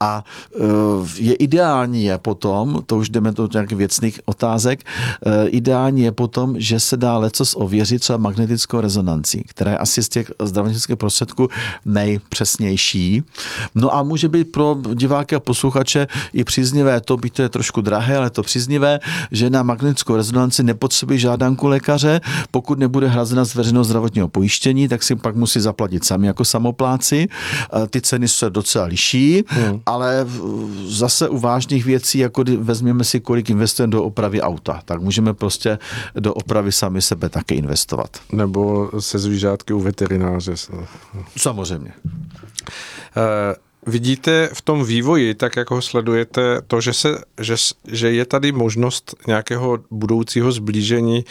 [0.00, 0.24] A
[0.60, 4.80] uh, je ideální je potom, to už jdeme do nějakých věcných otázek,
[5.26, 10.02] uh, ideální je potom, že se dá lecos ověřit třeba magnetickou rezonancí, která je asi
[10.02, 11.48] z těch zdravotnických prostředků
[11.84, 13.22] nejpřesnější.
[13.74, 15.79] No a může být pro diváky a posluchače
[16.32, 18.98] i příznivé, to by to je trošku drahé, ale to příznivé,
[19.30, 22.20] že na magnetickou rezonanci nepotřebuje žádanku lékaře,
[22.50, 27.28] pokud nebude hrazena z veřejného zdravotního pojištění, tak si pak musí zaplatit sami jako samopláci.
[27.90, 29.80] Ty ceny se docela liší, hmm.
[29.86, 30.26] ale
[30.86, 35.78] zase u vážných věcí, jako vezměme si, kolik investujeme do opravy auta, tak můžeme prostě
[36.14, 38.08] do opravy sami sebe také investovat.
[38.32, 40.54] Nebo se zvířátky u veterináře.
[41.36, 41.92] Samozřejmě.
[43.16, 47.56] Uh, vidíte v tom vývoji, tak jak ho sledujete, to, že, se, že,
[47.88, 51.24] že je tady možnost nějakého budoucího zblížení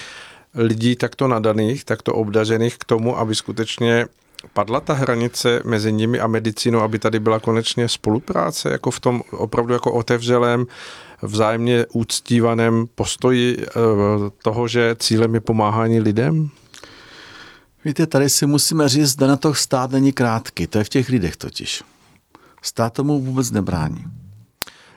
[0.56, 4.08] lidí takto nadaných, takto obdařených k tomu, aby skutečně
[4.54, 9.22] padla ta hranice mezi nimi a medicínou, aby tady byla konečně spolupráce, jako v tom
[9.32, 10.66] opravdu jako otevřelém,
[11.22, 13.72] vzájemně úctívaném postoji eh,
[14.44, 16.50] toho, že cílem je pomáhání lidem?
[17.86, 20.68] Víte, tady si musíme říct, že na to stát není krátký.
[20.68, 21.84] To je v těch lidech totiž.
[22.62, 24.06] Stát tomu vůbec nebrání.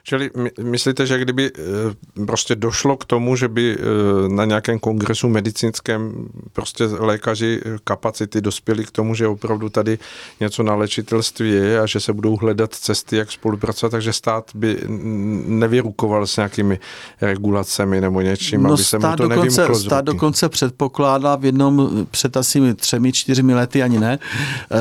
[0.04, 0.30] Čili
[0.62, 6.28] myslíte, že kdyby eh, prostě došlo k tomu, že by eh, na nějakém kongresu medicínském
[6.52, 9.98] prostě lékaři eh, kapacity dospěli k tomu, že opravdu tady
[10.40, 14.78] něco na léčitelství je a že se budou hledat cesty, jak spolupracovat, takže stát by
[15.46, 16.78] nevyrukoval s nějakými
[17.20, 22.36] regulacemi nebo něčím, no aby se mu to dokonce, Stát dokonce předpokládá v jednom, před
[22.36, 24.18] asi třemi, čtyřmi lety, ani ne,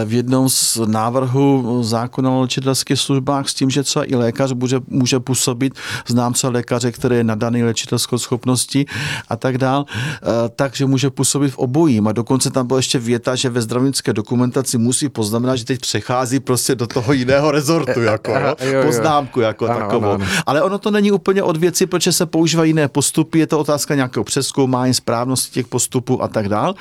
[0.05, 4.79] v jednom z návrhu zákona o léčitelských službách s tím, že třeba i lékař může,
[4.87, 5.73] může může působit.
[6.07, 8.85] Znám se lékaře, který je nadaný léčitelskou schopností
[9.29, 12.07] a tak dál, eh, takže může působit v obojím.
[12.07, 16.39] A dokonce tam byla ještě věta, že ve zdravotnické dokumentaci musí poznamenat, že teď přechází
[16.39, 18.83] prostě do toho jiného rezortu, jako, jo?
[18.85, 20.05] poznámku jako ano, takovou.
[20.05, 20.43] Ano, ano.
[20.45, 23.95] Ale ono to není úplně od věci, proč se používají jiné postupy, je to otázka
[23.95, 26.75] nějakého přeskoumání, správnosti těch postupů a tak dál.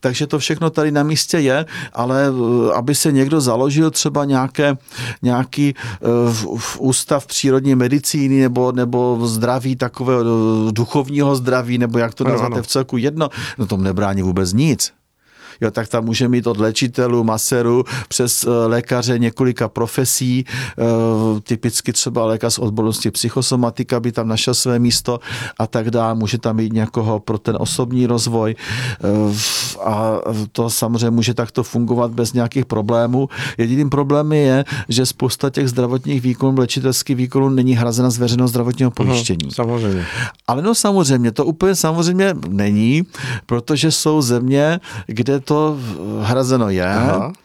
[0.00, 4.76] Takže to všechno tady na místě je, ale eh, aby se někdo založil třeba nějaké,
[5.22, 10.20] nějaký uh, ústav přírodní medicíny nebo, nebo zdraví takového
[10.68, 14.92] eh, duchovního zdraví, nebo jak to nazvat, v celku jedno, no tomu nebrání vůbec nic
[15.60, 20.84] jo, tak tam může mít od léčitelů, maserů přes eh, lékaře několika profesí, eh,
[21.40, 25.20] typicky třeba lékař odbornosti psychosomatika by tam našel své místo
[25.58, 26.14] a tak dále.
[26.14, 29.34] Může tam mít někoho pro ten osobní rozvoj eh,
[29.84, 30.20] a
[30.52, 33.28] to samozřejmě může takto fungovat bez nějakých problémů.
[33.58, 38.90] Jediným problémem je, že spousta těch zdravotních výkonů, léčitelských výkonů není hrazena z veřejného zdravotního
[38.90, 39.44] pojištění.
[39.44, 40.04] Aha, samozřejmě.
[40.46, 43.02] Ale no samozřejmě, to úplně samozřejmě není,
[43.46, 45.53] protože jsou země, kde to
[46.24, 46.84] hrazeno je.
[46.84, 47.43] Aha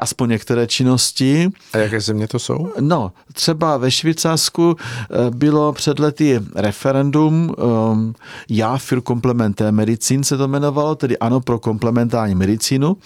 [0.00, 1.50] aspoň některé činnosti.
[1.72, 2.72] A jaké země to jsou?
[2.80, 8.14] No, třeba ve Švýcarsku eh, bylo před lety referendum um,
[8.48, 12.96] Já für komplementé medicín se to jmenovalo, tedy ano pro komplementární medicínu,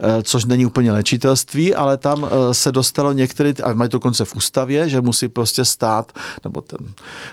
[0.00, 4.24] eh, což není úplně léčitelství, ale tam eh, se dostalo některé, a mají to konce
[4.24, 6.12] v ústavě, že musí prostě stát,
[6.44, 6.78] nebo ten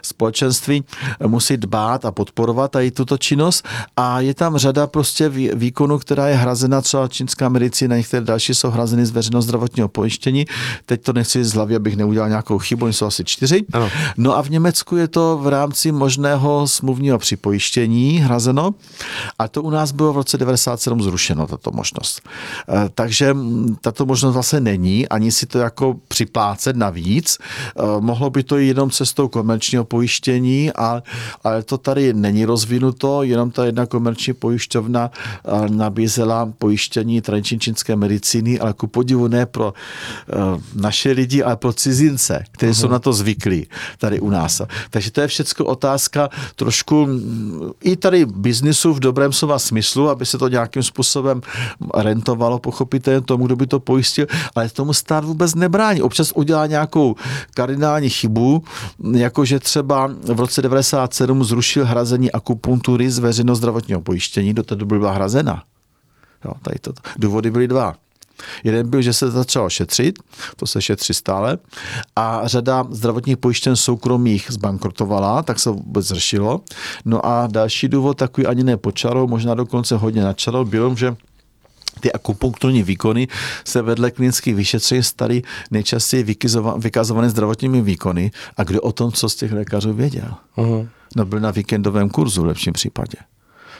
[0.01, 0.84] společenství
[1.28, 3.66] musí dbát a podporovat tady tuto činnost
[3.97, 8.53] a je tam řada prostě výkonů, která je hrazena třeba čínská medicína, některé další další
[8.53, 10.45] jsou hrazeny z veřejného zdravotního pojištění.
[10.85, 13.65] Teď to nechci z hlavy, abych neudělal nějakou chybu, jsou asi čtyři.
[13.73, 13.89] Ano.
[14.17, 18.75] No a v Německu je to v rámci možného smluvního připojištění hrazeno
[19.39, 22.21] a to u nás bylo v roce 97 zrušeno, tato možnost.
[22.69, 23.35] E, takže
[23.81, 27.37] tato možnost vlastně není, ani si to jako připlácet navíc.
[27.37, 31.03] E, mohlo by to jít jenom cestou komerčního pojištění, a,
[31.43, 37.95] ale to tady není rozvinuto, jenom ta jedna komerční pojišťovna e, nabízela pojištění tradiční čínské
[37.95, 42.79] medicíny medicíny, ale ku podivu ne pro uh, naše lidi, ale pro cizince, kteří uh-huh.
[42.79, 42.91] jsou mhm.
[42.93, 43.67] na to zvyklí
[43.97, 44.61] tady u nás.
[44.89, 50.25] Takže to je všechno otázka trošku mm, i tady biznisu v dobrém slova smyslu, aby
[50.25, 51.41] se to nějakým způsobem
[51.93, 54.25] rentovalo pochopitelně tomu, kdo by to pojistil,
[54.55, 56.01] ale tomu stát vůbec nebrání.
[56.01, 57.15] Občas udělá nějakou
[57.53, 58.63] kardinální chybu,
[59.13, 64.99] jakože třeba v roce 97 zrušil hrazení akupunktury z veřejného zdravotního pojištění, do té doby
[64.99, 65.63] byla hrazena.
[66.45, 66.91] Jo, tady to.
[67.17, 67.95] Důvody byly dva.
[68.63, 70.19] Jeden byl, že se začalo šetřit,
[70.55, 71.57] to se šetří stále,
[72.15, 76.61] a řada zdravotních pojištěn soukromých zbankrotovala, tak se vůbec zřešilo.
[77.05, 81.15] No a další důvod, takový ani ne počarou, možná dokonce hodně načarou, byl, že
[81.99, 83.27] ty akupunkturní výkony
[83.65, 85.41] se vedle klinických vyšetření staly
[85.71, 86.35] nejčastěji
[86.77, 88.31] vykazované zdravotními výkony.
[88.57, 90.33] A kdo o tom, co z těch lékařů věděl?
[90.57, 90.87] Uh-huh.
[91.15, 93.17] No byl na víkendovém kurzu v lepším případě.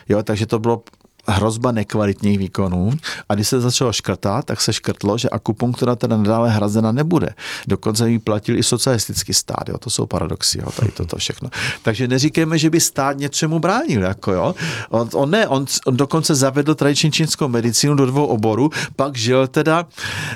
[0.10, 0.84] Jo, takže to bylo
[1.28, 2.92] hrozba nekvalitních výkonů
[3.30, 7.30] a když se začalo škrtat, tak se škrtlo, že akupunktura teda nadále hrazena nebude.
[7.68, 9.78] Dokonce jí platil i socialistický stát, jo?
[9.78, 10.72] to jsou paradoxy, jo?
[10.76, 11.50] tady toto všechno.
[11.82, 14.56] Takže neříkejme, že by stát něčemu bránil, jako jo.
[14.90, 19.48] On, on ne, on, on dokonce zavedl tradiční čínskou medicínu do dvou oborů, pak žil
[19.48, 19.86] teda,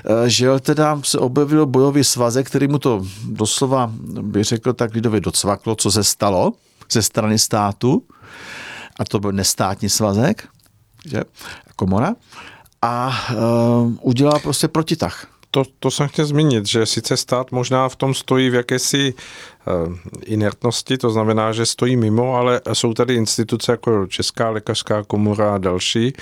[0.05, 5.21] eh, žil teda se objevil bojový svazek, který mu to doslova, bych řekl tak lidově
[5.21, 6.53] docvaklo, co se stalo
[6.91, 8.03] ze strany státu,
[8.99, 10.47] a to byl nestátní svazek,
[11.07, 11.23] že,
[11.75, 12.15] komora,
[12.81, 15.27] a uh, udělá prostě protitah.
[15.51, 19.13] To, to jsem chtěl zmínit, že sice stát možná v tom stojí v jakési
[20.25, 25.57] inertnosti, to znamená, že stojí mimo, ale jsou tady instituce jako Česká lékařská komora a
[25.57, 26.13] další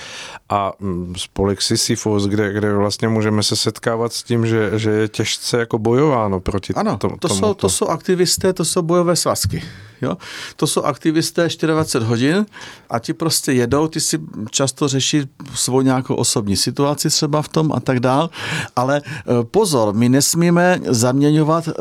[0.49, 5.07] a mm, spolek Sisyphos, kde, kde vlastně můžeme se setkávat s tím, že, že je
[5.07, 7.17] těžce jako bojováno proti ano, tomu.
[7.17, 9.63] to jsou, to jsou aktivisté, to jsou bojové svazky.
[10.01, 10.17] Jo?
[10.55, 12.45] To jsou aktivisté 24 hodin
[12.89, 14.19] a ti prostě jedou, ty si
[14.51, 15.21] často řeší
[15.53, 18.29] svou nějakou osobní situaci třeba v tom a tak dál,
[18.75, 21.73] ale eh, pozor, my nesmíme zaměňovat, eh,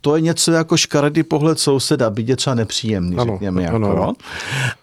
[0.00, 3.62] to je něco jako jako škaredý pohled souseda, byť je třeba nepříjemný, ano, řekněme.
[3.62, 4.12] Jako, ano, ano.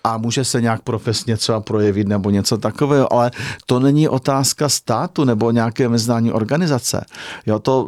[0.04, 3.32] A může se nějak profesně třeba projevit nebo něco takového, ale
[3.66, 7.06] to není otázka státu nebo nějaké mezinárodní organizace.
[7.46, 7.88] Jo, to,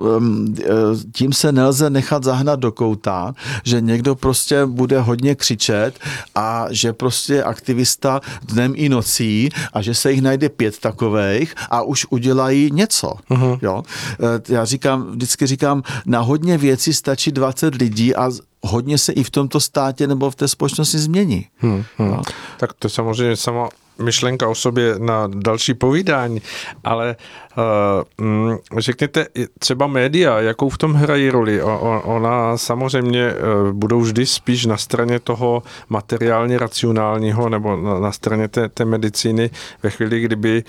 [0.60, 0.64] e,
[1.12, 6.00] tím se nelze nechat zahnat do kouta, že někdo prostě bude hodně křičet
[6.36, 11.82] a že prostě aktivista dnem i nocí a že se jich najde pět takových a
[11.82, 13.14] už udělají něco.
[13.30, 13.60] Uh-huh.
[13.62, 13.84] Jo?
[14.20, 18.30] E, já říkám, vždycky říkám, na hodně věcí stačí 20 lidí, lidí a
[18.62, 21.48] hodně se i v tomto státě nebo v té společnosti změní.
[21.58, 22.12] Hmm, hmm.
[22.12, 22.22] No.
[22.58, 23.70] Tak to samozřejmě sama
[24.00, 26.42] myšlenka o sobě na další povídání,
[26.84, 27.16] ale
[27.58, 29.28] Uh, řekněte,
[29.60, 31.62] třeba média, jakou v tom hrají roli?
[31.64, 38.12] O, ona samozřejmě uh, budou vždy spíš na straně toho materiálně racionálního nebo na, na
[38.12, 39.50] straně té, té medicíny
[39.84, 40.64] ve chvíli, kdyby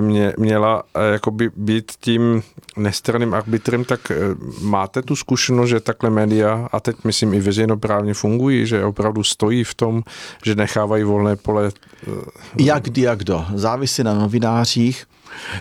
[0.00, 2.42] mě, měla jakoby být tím
[2.76, 4.00] nestranným arbitrem, tak
[4.60, 9.64] máte tu zkušenost, že takhle média, a teď myslím i veřejnoprávně fungují, že opravdu stojí
[9.64, 10.02] v tom,
[10.44, 11.70] že nechávají volné pole?
[12.74, 13.46] Jak kdy, jak kdo.
[13.54, 15.06] Závisí na novinářích,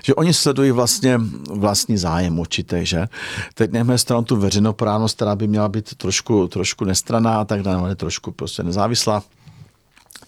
[0.04, 3.08] že oni sledují vlastně vlastní zájem určitě, že?
[3.54, 7.96] Teď nechme stranu tu veřejnoprávnost, která by měla být trošku, trošku nestraná a tak dále,
[7.96, 9.24] trošku prostě nezávislá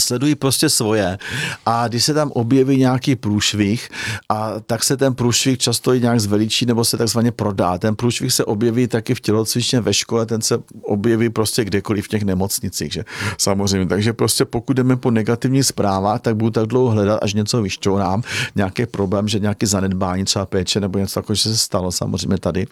[0.02, 1.18] sledují prostě svoje
[1.66, 3.90] a když se tam objeví nějaký průšvih
[4.30, 7.78] a tak se ten průšvih často i nějak zveličí nebo se takzvaně prodá.
[7.78, 12.08] Ten průšvih se objeví taky v tělocvičně ve škole, ten se objeví prostě kdekoliv v
[12.08, 13.04] těch nemocnicích, že
[13.38, 13.88] samozřejmě.
[13.88, 18.24] Takže prostě pokud jdeme po negativních zprávách, tak budu tak dlouho hledat, až něco vyšťounám,
[18.56, 22.68] nějaký problém, že nějaký zanedbání třeba péče nebo něco takového, že se stalo samozřejmě tady.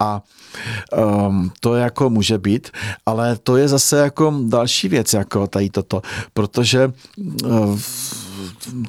[0.00, 0.22] A
[0.96, 2.70] um, to jako může být,
[3.06, 6.02] ale to je zase jako další věc, jako tady toto,
[6.42, 6.92] protože
[7.44, 7.78] uh,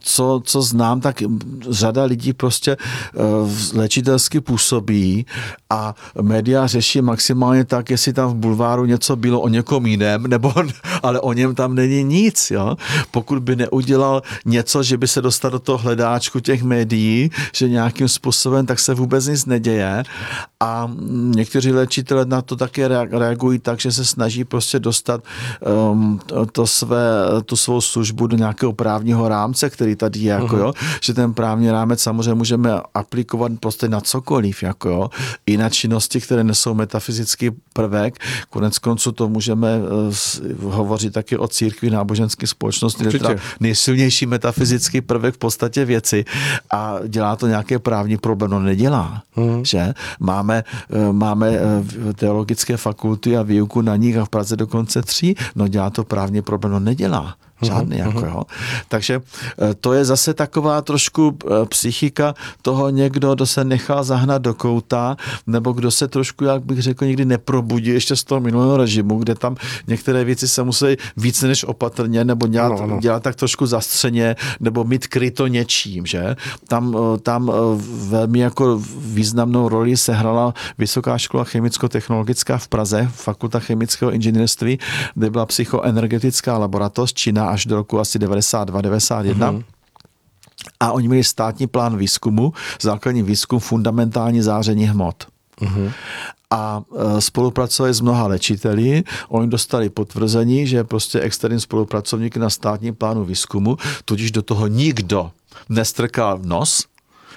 [0.02, 1.24] co, co znám, tak
[1.70, 2.78] řada lidí prostě
[3.14, 5.26] uh, léčitelsky působí
[5.70, 10.54] a média řeší maximálně tak, jestli tam v bulváru něco bylo o někom jiném, nebo,
[11.04, 12.52] ale o něm tam není nic.
[12.52, 12.76] Jo?
[13.12, 18.08] Pokud by neudělal něco, že by se dostal do toho hledáčku těch médií, že nějakým
[18.08, 20.04] způsobem, tak se vůbec nic neděje
[20.60, 20.92] a
[21.36, 25.24] někteří léčitelé na to také reagují tak, že se snaží prostě dostat
[25.92, 26.20] um,
[26.52, 27.02] to své,
[27.46, 31.72] tu svou službu do nějakého právního rámce, který tady je, jako jo, že ten právní
[31.72, 35.10] rámec samozřejmě můžeme aplikovat prostě na cokoliv, jako jo,
[35.46, 38.20] i na činnosti, které nesou metafyzický prvek.
[38.50, 45.36] Konec konců to můžeme uh, hovořit taky o církvi náboženské společnosti, je nejsilnější metafyzický prvek
[45.36, 46.26] v podstatě věci
[46.72, 49.66] a dělá to nějaké právní problém, no nedělá, hmm.
[49.66, 49.94] že?
[50.20, 55.36] Máme, uh, máme uh, teologické fakulty a výuku na nich a v Praze dokonce tři,
[55.56, 57.36] no dělá to právně problém, no nedělá.
[57.66, 58.06] Žádný, uh-huh.
[58.06, 58.44] jako jo.
[58.88, 59.22] Takže
[59.62, 64.54] eh, to je zase taková trošku eh, psychika toho někdo, kdo se nechá zahnat do
[64.54, 69.18] kouta, nebo kdo se trošku, jak bych řekl, někdy neprobudí ještě z toho minulého režimu,
[69.18, 69.56] kde tam
[69.88, 70.86] některé věci se musí
[71.18, 73.00] víc než opatrně, nebo dělat, no, no.
[73.00, 76.36] dělat tak trošku zastřeně, nebo mít kryto něčím, že?
[76.68, 77.52] Tam, eh, tam
[78.08, 84.80] velmi jako významnou roli sehrala Vysoká škola chemicko-technologická v Praze, Fakulta chemického inženýrství,
[85.16, 89.34] kde byla psychoenergetická laboratoř, Čína až do roku asi 92-91.
[89.34, 89.64] Mm-hmm.
[90.80, 95.28] A oni měli státní plán výzkumu, základní výzkum fundamentální záření hmot.
[95.62, 95.92] Mm-hmm
[96.54, 96.82] a
[97.18, 99.04] e, spolupracovali s mnoha léčiteli.
[99.30, 105.32] Oni dostali potvrzení, že prostě externí spolupracovník na státním plánu výzkumu, tudíž do toho nikdo
[105.70, 106.86] nestrkal nos,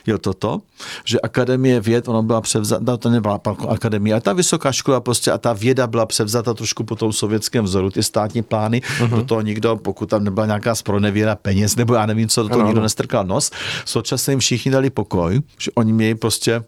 [0.07, 0.61] jo toto,
[1.05, 5.39] že Akademie věd, ona byla převzata, to nebyla akademie, a ta vysoká škola prostě a
[5.39, 9.09] ta věda byla převzata trošku po tom sovětském vzoru, ty státní plány, uh-huh.
[9.09, 12.61] do toho nikdo, pokud tam nebyla nějaká spronevěra peněz, nebo já nevím co, do toho
[12.61, 13.51] ano, nikdo nestrkal nos,
[13.85, 16.65] současně jim všichni dali pokoj, že oni měli prostě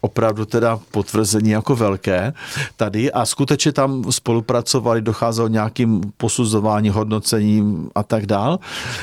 [0.00, 2.32] opravdu teda potvrzení jako velké
[2.76, 8.58] tady a skutečně tam spolupracovali, docházelo nějakým posuzování, hodnocením a tak dál,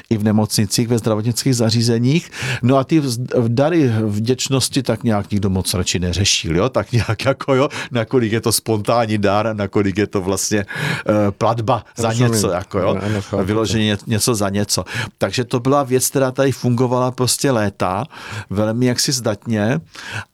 [0.09, 2.31] i v nemocnicích, ve zdravotnických zařízeních.
[2.63, 3.01] No a ty
[3.47, 6.69] dary vděčnosti tak nějak nikdo moc radši neřešil, jo?
[6.69, 11.83] tak nějak jako jo, nakolik je to spontánní dar, nakolik je to vlastně uh, platba
[11.97, 12.31] za Rozumím.
[12.33, 12.97] něco, jako jo,
[13.43, 14.83] vyloženě něco za něco.
[15.17, 18.05] Takže to byla věc, která tady fungovala prostě léta,
[18.49, 19.79] velmi jaksi zdatně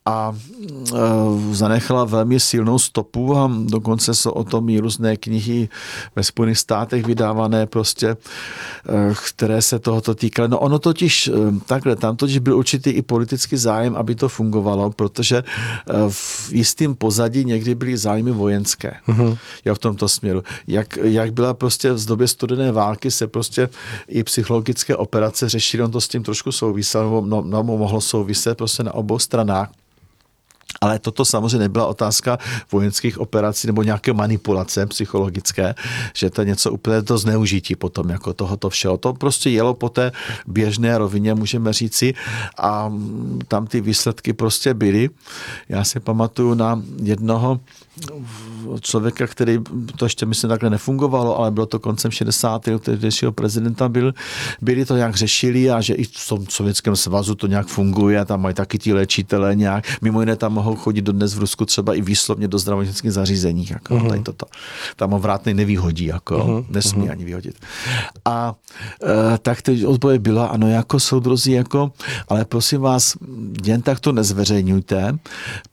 [0.05, 0.97] a e,
[1.51, 5.69] zanechala velmi silnou stopu a dokonce jsou o tom i různé knihy
[6.15, 8.15] ve Spojených státech vydávané prostě, e,
[9.27, 10.49] které se tohoto týkaly.
[10.49, 11.31] No ono totiž e,
[11.65, 15.43] takhle, tam totiž byl určitý i politický zájem, aby to fungovalo, protože
[16.09, 18.93] v jistém pozadí někdy byly zájmy vojenské.
[19.07, 19.37] Uh-huh.
[19.65, 20.43] Jo, v tomto směru.
[20.67, 23.69] Jak, jak byla prostě v době studené války se prostě
[24.07, 28.83] i psychologické operace řešily, on to s tím trošku souviselo, no, no, mohlo souviset prostě
[28.83, 29.69] na obou stranách.
[30.81, 32.37] Ale toto samozřejmě nebyla otázka
[32.71, 35.75] vojenských operací nebo nějaké manipulace psychologické,
[36.13, 38.97] že to je něco úplně to zneužití potom jako tohoto všeho.
[38.97, 40.11] To prostě jelo po té
[40.47, 42.13] běžné rovině, můžeme říci,
[42.57, 42.93] a
[43.47, 45.09] tam ty výsledky prostě byly.
[45.69, 47.59] Já si pamatuju na jednoho
[48.81, 49.59] člověka, který
[49.95, 52.67] to ještě myslím takhle nefungovalo, ale bylo to koncem 60.
[52.67, 54.13] let, tehdejšího prezidenta byl,
[54.61, 58.25] byli to nějak řešili a že i v tom sovětském svazu to nějak funguje a
[58.25, 61.65] tam mají taky ti léčitelé nějak, mimo jiné tam mohou mohou chodit dodnes v Rusku
[61.65, 63.67] třeba i výslovně do zdravotnických zařízení.
[63.69, 64.09] Jako, uh-huh.
[64.09, 64.45] tady toto.
[64.95, 66.65] Tam ho vrátný nevyhodí, jako, uh-huh.
[66.69, 67.11] nesmí uh-huh.
[67.11, 67.55] ani vyhodit.
[68.25, 68.55] A
[69.03, 71.91] e, tak teď odpověď byla, ano, jako soudrozí, jako,
[72.27, 73.15] ale prosím vás,
[73.63, 75.17] jen tak to nezveřejňujte,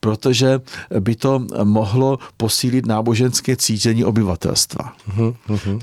[0.00, 0.60] protože
[1.00, 4.92] by to mohlo posílit náboženské cítění obyvatelstva.
[5.16, 5.34] Uh-huh.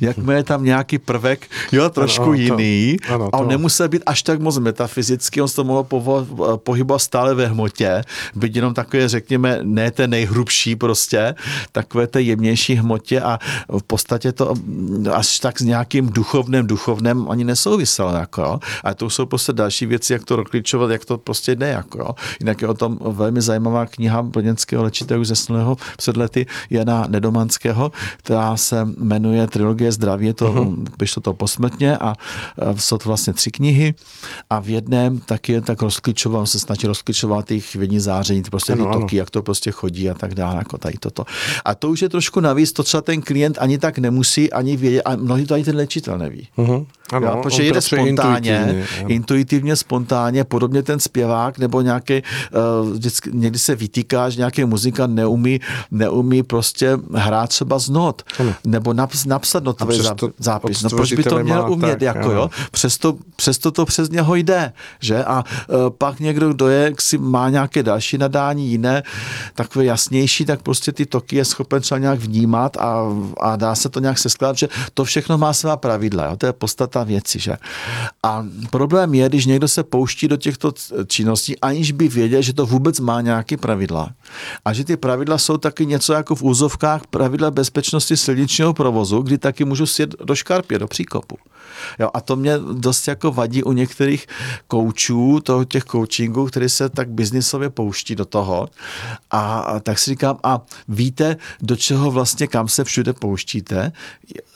[0.02, 3.36] Jakmile je tam nějaký prvek, jo, trošku ano, jiný, to, ano, to.
[3.36, 5.88] a on nemusel být až tak moc metafyzický, on se to mohl
[6.56, 8.04] pohybovat stále ve hmotě,
[8.36, 11.36] byť jenom takové, řekněme, ne té nejhrubší prostě,
[11.72, 13.39] takové té jemnější hmotě a
[13.80, 14.54] v podstatě to
[15.14, 18.12] až tak s nějakým duchovným, duchovným ani nesouviselo.
[18.12, 21.68] Jako, a to jsou prostě další věci, jak to rozklíčovat, jak to prostě jde.
[21.68, 26.45] Jako, Jinak je o tom velmi zajímavá kniha brněnského léčitele zesnulého před lety
[26.88, 31.21] Jana Nedomanského, která se jmenuje Trilogie zdraví, je to, uh-huh.
[31.21, 32.15] to posmrtně a
[32.75, 33.93] jsou to vlastně tři knihy
[34.49, 38.89] a v jedné taky tak rozklíčoval, se snaží rozklíčovat ty chvění záření, ty prostě ano,
[38.89, 39.07] ano.
[39.11, 41.25] jak to prostě chodí a tak dále, jako tady toto.
[41.65, 45.01] A to už je trošku navíc, to třeba ten klient ani tak nemusí ani vědět,
[45.01, 46.47] a mnohdy to ani ten léčitel neví.
[46.57, 46.85] Uh-huh.
[47.11, 52.21] Ano, jo, protože jede spontánně, intuitivně, intuitivně, spontánně, podobně ten zpěvák nebo nějaký,
[52.83, 55.59] uh, vždycky, někdy se vytýká, že nějaký muzika neumí,
[55.91, 56.76] neumí prostě
[57.13, 58.53] hrát třeba z not, ano.
[58.65, 60.01] nebo naps, napsat notový
[60.39, 60.84] zápis.
[60.84, 62.49] No proč by to měl umět, tak, jako jo?
[62.71, 65.23] Přesto, přesto to přes něho jde, že?
[65.23, 69.03] A uh, pak někdo, kdo je, si má nějaké další nadání, jiné,
[69.55, 73.03] takové jasnější, tak prostě ty toky je schopen třeba nějak vnímat a,
[73.41, 76.36] a dá se to nějak seskládat, že to všechno má svá pravidla, jo?
[76.38, 77.39] to je podstata věci.
[77.39, 77.57] Že?
[78.23, 80.73] A problém je, když někdo se pouští do těchto
[81.07, 84.09] činností, aniž by věděl, že to vůbec má nějaké pravidla.
[84.65, 89.38] A že ty pravidla jsou taky něco jako v úzovkách pravidla bezpečnosti silničního provozu, kdy
[89.38, 91.38] taky můžu sjet do škarpě, do příkopu.
[91.99, 94.28] Jo, a to mě dost jako vadí u některých
[94.68, 98.68] koučů, toho těch coachingů, který se tak biznisově pouští do toho.
[99.32, 103.91] A, a tak si říkám, a víte, do čeho vlastně, kam se všude pouštíte?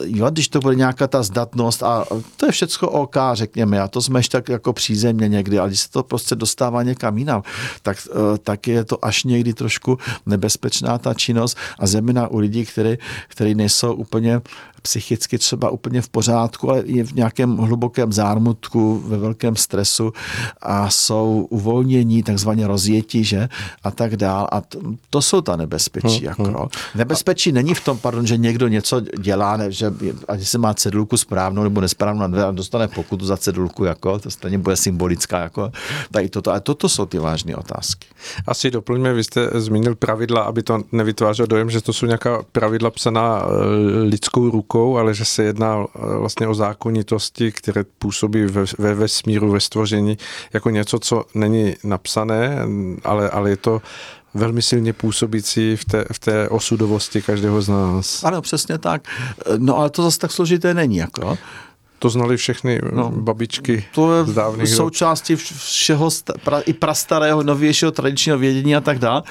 [0.06, 2.06] Jo, když to bude nějaká ta zdatnost a
[2.38, 5.92] to je všecko OK, řekněme, a to jsme tak jako přízemně někdy, ale když se
[5.92, 7.44] to prostě dostává někam jinam,
[7.82, 12.66] tak, eh, tak je to až někdy trošku nebezpečná ta činnost a zejména u lidí,
[12.66, 12.98] který,
[13.28, 14.42] který nejsou úplně
[14.82, 20.14] psychicky třeba úplně v pořádku, ale je v nějakém hlubokém zármutku, ve velkém stresu
[20.62, 23.50] a jsou uvolnění, takzvaně rozjetí, že?
[23.84, 24.48] A tak dál.
[24.52, 24.80] A to,
[25.10, 26.18] to jsou ta nebezpečí.
[26.18, 26.44] Hmm, jako.
[26.44, 26.56] Hmm.
[26.96, 29.94] Nebezpečí není v tom, pardon, že někdo něco dělá, ne, že
[30.28, 34.58] ať se má cedulku správnou nebo nesprávnou a dostane pokutu za cedulku, jako, to stejně
[34.58, 35.40] bude symbolická.
[35.40, 35.72] Jako,
[36.12, 36.52] tady toto.
[36.52, 38.08] A toto jsou ty vážné otázky.
[38.48, 42.92] Asi doplňme, vy jste zmínil pravidla, aby to nevytvářelo dojem, že to jsou nějaká pravidla
[42.92, 48.46] psaná eh, lidskou rukou rukou, ale že se jedná eh, vlastně o zákonitosti, které působí
[48.46, 50.18] ve, ve vesmíru, ve stvoření,
[50.54, 52.58] jako něco, co není napsané,
[53.04, 53.82] ale, ale je to
[54.34, 58.24] velmi silně působící v té, v té osudovosti každého z nás.
[58.24, 59.02] Ano, přesně tak.
[59.58, 60.98] No ale to zase tak složité není.
[60.98, 61.38] Jako.
[62.02, 66.10] To znali všechny no, babičky To je z dávných součástí všeho,
[66.44, 69.24] pra, i prastarého, novějšího tradičního vědění a tak dále.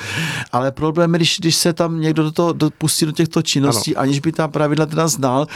[0.53, 4.03] Ale problém je, když, když se tam někdo do toho dopustí do těchto činností, ano.
[4.03, 5.47] aniž by ta pravidla teda znal,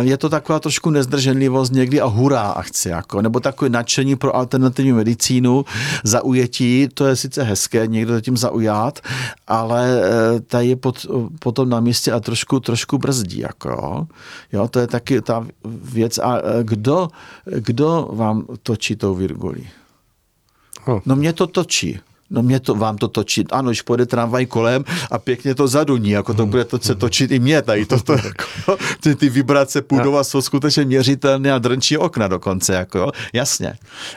[0.00, 4.92] je to taková trošku nezdrženlivost někdy a hurá akce, jako, nebo takové nadšení pro alternativní
[4.92, 5.64] medicínu,
[6.04, 9.00] zaujetí, to je sice hezké, někdo tím zaujat,
[9.46, 11.06] ale eh, tady je pot,
[11.38, 14.06] potom na místě a trošku, trošku brzdí, jako,
[14.52, 17.08] jo, to je taky ta věc a kdo,
[17.44, 19.68] kdo vám točí tou virgulí?
[20.86, 21.00] Oh.
[21.06, 22.00] No mě to točí.
[22.30, 23.44] No mě to, vám to točí.
[23.52, 27.30] Ano, když pojede tramvaj kolem a pěkně to zaduní, jako to bude to se točit
[27.30, 27.86] i mě tady.
[27.86, 32.98] To, to, jako, ty, ty vibrace půdova jsou skutečně měřitelné a drnčí okna dokonce, jako
[32.98, 33.10] jo.
[33.32, 33.74] jasně.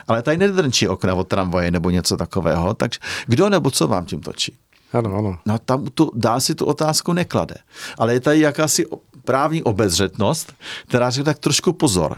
[0.08, 4.20] Ale tady nedrnčí okna od tramvaje nebo něco takového, takže kdo nebo co vám tím
[4.20, 4.56] točí?
[4.92, 5.38] Ano, ano.
[5.46, 7.54] No tam tu, dá si tu otázku neklade.
[7.98, 8.86] Ale je tady jakási
[9.24, 10.52] právní obezřetnost,
[10.86, 12.16] která říká tak trošku pozor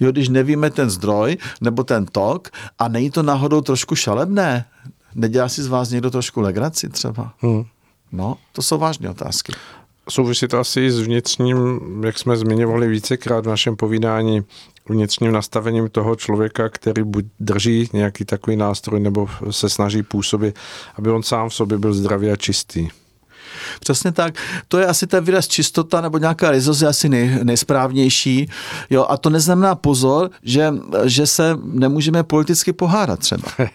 [0.00, 4.64] jo, když nevíme ten zdroj nebo ten tok a není to náhodou trošku šalebné,
[5.14, 7.32] nedělá si z vás někdo trošku legraci třeba?
[7.38, 7.64] Hmm.
[8.12, 9.52] No, to jsou vážné otázky.
[10.08, 14.44] Souvisí to asi s vnitřním, jak jsme zmiňovali vícekrát v našem povídání,
[14.88, 20.56] vnitřním nastavením toho člověka, který buď drží nějaký takový nástroj nebo se snaží působit,
[20.94, 22.88] aby on sám v sobě byl zdravý a čistý.
[23.80, 24.34] Přesně tak.
[24.68, 28.50] To je asi ten výraz čistota nebo nějaká rizoze asi nej, nejsprávnější.
[28.90, 33.48] Jo, a to neznamená pozor, že, že se nemůžeme politicky pohádat třeba.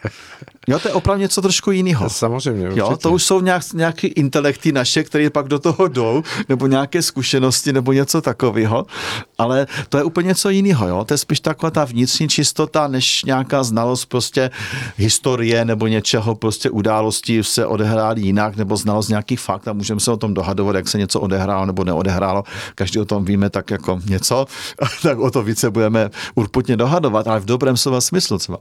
[0.67, 2.09] Jo, to je opravdu něco trošku jiného.
[2.09, 2.65] Samozřejmě.
[2.65, 2.79] Určitě.
[2.79, 7.01] Jo, to už jsou nějak, nějaké intelekty naše, které pak do toho jdou, nebo nějaké
[7.01, 8.85] zkušenosti, nebo něco takového,
[9.37, 10.87] ale to je úplně něco jiného.
[10.87, 11.05] Jo?
[11.05, 14.51] To je spíš taková ta vnitřní čistota, než nějaká znalost prostě
[14.97, 20.11] historie nebo něčeho, prostě událostí se odehrály jinak, nebo znalost nějakých fakt a můžeme se
[20.11, 22.43] o tom dohadovat, jak se něco odehrálo nebo neodehrálo.
[22.75, 24.45] Každý o tom víme tak jako něco,
[25.03, 28.57] tak o to více budeme urputně dohadovat, ale v dobrém slova smyslu třeba.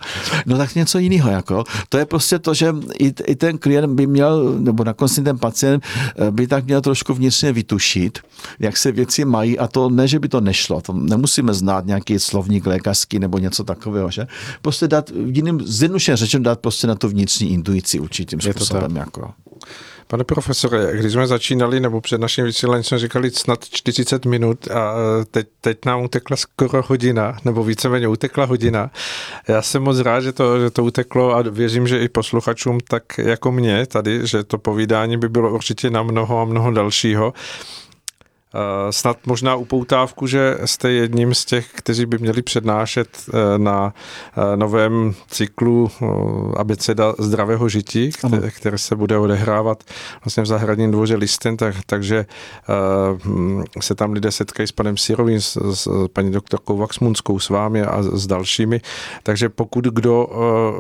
[0.47, 1.31] No tak něco jiného.
[1.31, 1.65] Jako.
[1.93, 5.39] To je prostě to, že i, i ten klient by měl, nebo na konci ten
[5.39, 5.85] pacient
[6.17, 8.19] eh, by tak měl trošku vnitřně vytušit,
[8.59, 10.81] jak se věci mají a to ne, že by to nešlo.
[10.81, 14.27] To nemusíme znát nějaký slovník lékařský nebo něco takového, že?
[14.63, 18.97] Prostě dát, jiným, zjednodušeně řečem, dát prostě na to vnitřní intuici určitým způsobem.
[18.97, 19.31] Jako.
[20.11, 24.95] Pane profesore, když jsme začínali, nebo před naším vysíláním jsme říkali snad 40 minut a
[25.31, 28.91] teď, teď nám utekla skoro hodina, nebo víceméně utekla hodina.
[29.49, 33.03] Já jsem moc rád, že to, že to uteklo a věřím, že i posluchačům tak
[33.19, 37.33] jako mě tady, že to povídání by bylo určitě na mnoho a mnoho dalšího.
[38.55, 43.95] Eh, snad možná upoutávku, že jste jedním z těch, kteří by měli přednášet eh, na
[44.37, 45.91] eh, novém cyklu
[46.57, 49.85] abeceda zdravého žití, které, které se bude odehrávat
[50.25, 52.27] vlastně v zahradním dvoře Listen, tak, takže
[53.81, 58.03] se tam lidé setkají s panem Sirovým, s, s paní doktorkou Vaxmunskou, s vámi a
[58.03, 58.81] s dalšími.
[59.23, 60.29] Takže pokud kdo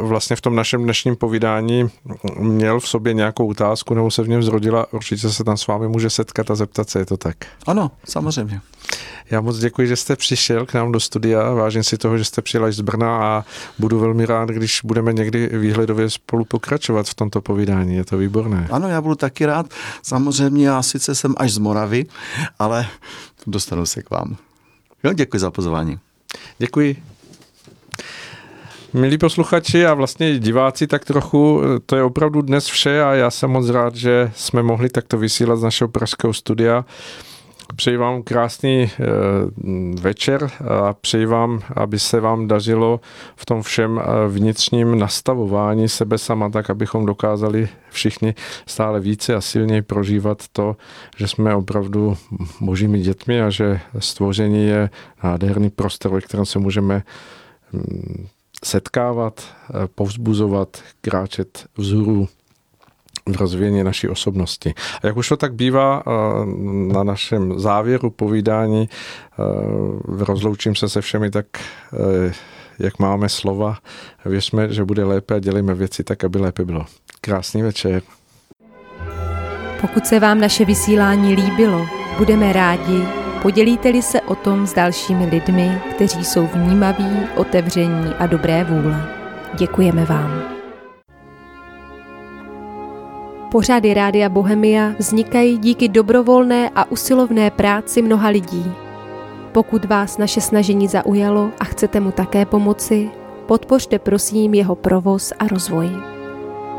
[0.00, 1.90] vlastně v tom našem dnešním povídání
[2.38, 5.88] měl v sobě nějakou otázku nebo se v něm zrodila, určitě se tam s vámi
[5.88, 7.36] může setkat a zeptat se, je to tak.
[7.66, 8.60] Ano, samozřejmě.
[9.30, 11.50] Já moc děkuji, že jste přišel k nám do studia.
[11.50, 13.44] Vážím si toho, že jste přijel až z Brna a
[13.78, 17.94] budu velmi rád, když budeme někdy výhledově spolu pokračovat v tomto povídání.
[17.94, 18.68] Je to výborné.
[18.70, 19.66] Ano, já budu taky rád.
[20.02, 22.06] Samozřejmě já sice jsem až z Moravy,
[22.58, 22.86] ale
[23.46, 24.36] dostanu se k vám.
[25.04, 25.98] Jo, děkuji za pozvání.
[26.58, 27.02] Děkuji.
[28.92, 33.50] Milí posluchači a vlastně diváci tak trochu, to je opravdu dnes vše a já jsem
[33.50, 36.84] moc rád, že jsme mohli takto vysílat z našeho pražského studia.
[37.76, 39.06] Přeji vám krásný eh,
[40.00, 43.00] večer a přeji vám, aby se vám dařilo
[43.36, 48.34] v tom všem eh, vnitřním nastavování sebe sama, tak abychom dokázali všichni
[48.66, 50.76] stále více a silněji prožívat to,
[51.16, 52.16] že jsme opravdu
[52.60, 54.90] božími dětmi a že stvoření je
[55.22, 57.02] nádherný prostor, ve kterém se můžeme
[57.72, 58.26] mm,
[58.64, 62.28] setkávat, eh, povzbuzovat, kráčet vzhůru
[63.26, 64.74] rozvíjení naší osobnosti.
[65.02, 66.10] A jak už to tak bývá eh,
[66.92, 72.32] na našem závěru povídání, eh, rozloučím se se všemi tak, eh,
[72.78, 73.76] jak máme slova.
[74.24, 76.86] Věřme, že bude lépe a dělíme věci tak, aby lépe bylo.
[77.20, 78.02] Krásný večer.
[79.80, 81.86] Pokud se vám naše vysílání líbilo,
[82.18, 83.02] budeme rádi,
[83.42, 89.08] podělíte-li se o tom s dalšími lidmi, kteří jsou vnímaví, otevření a dobré vůle.
[89.58, 90.59] Děkujeme vám.
[93.50, 98.72] Pořady Rádia Bohemia vznikají díky dobrovolné a usilovné práci mnoha lidí.
[99.52, 103.10] Pokud vás naše snažení zaujalo a chcete mu také pomoci,
[103.46, 105.90] podpořte prosím jeho provoz a rozvoj.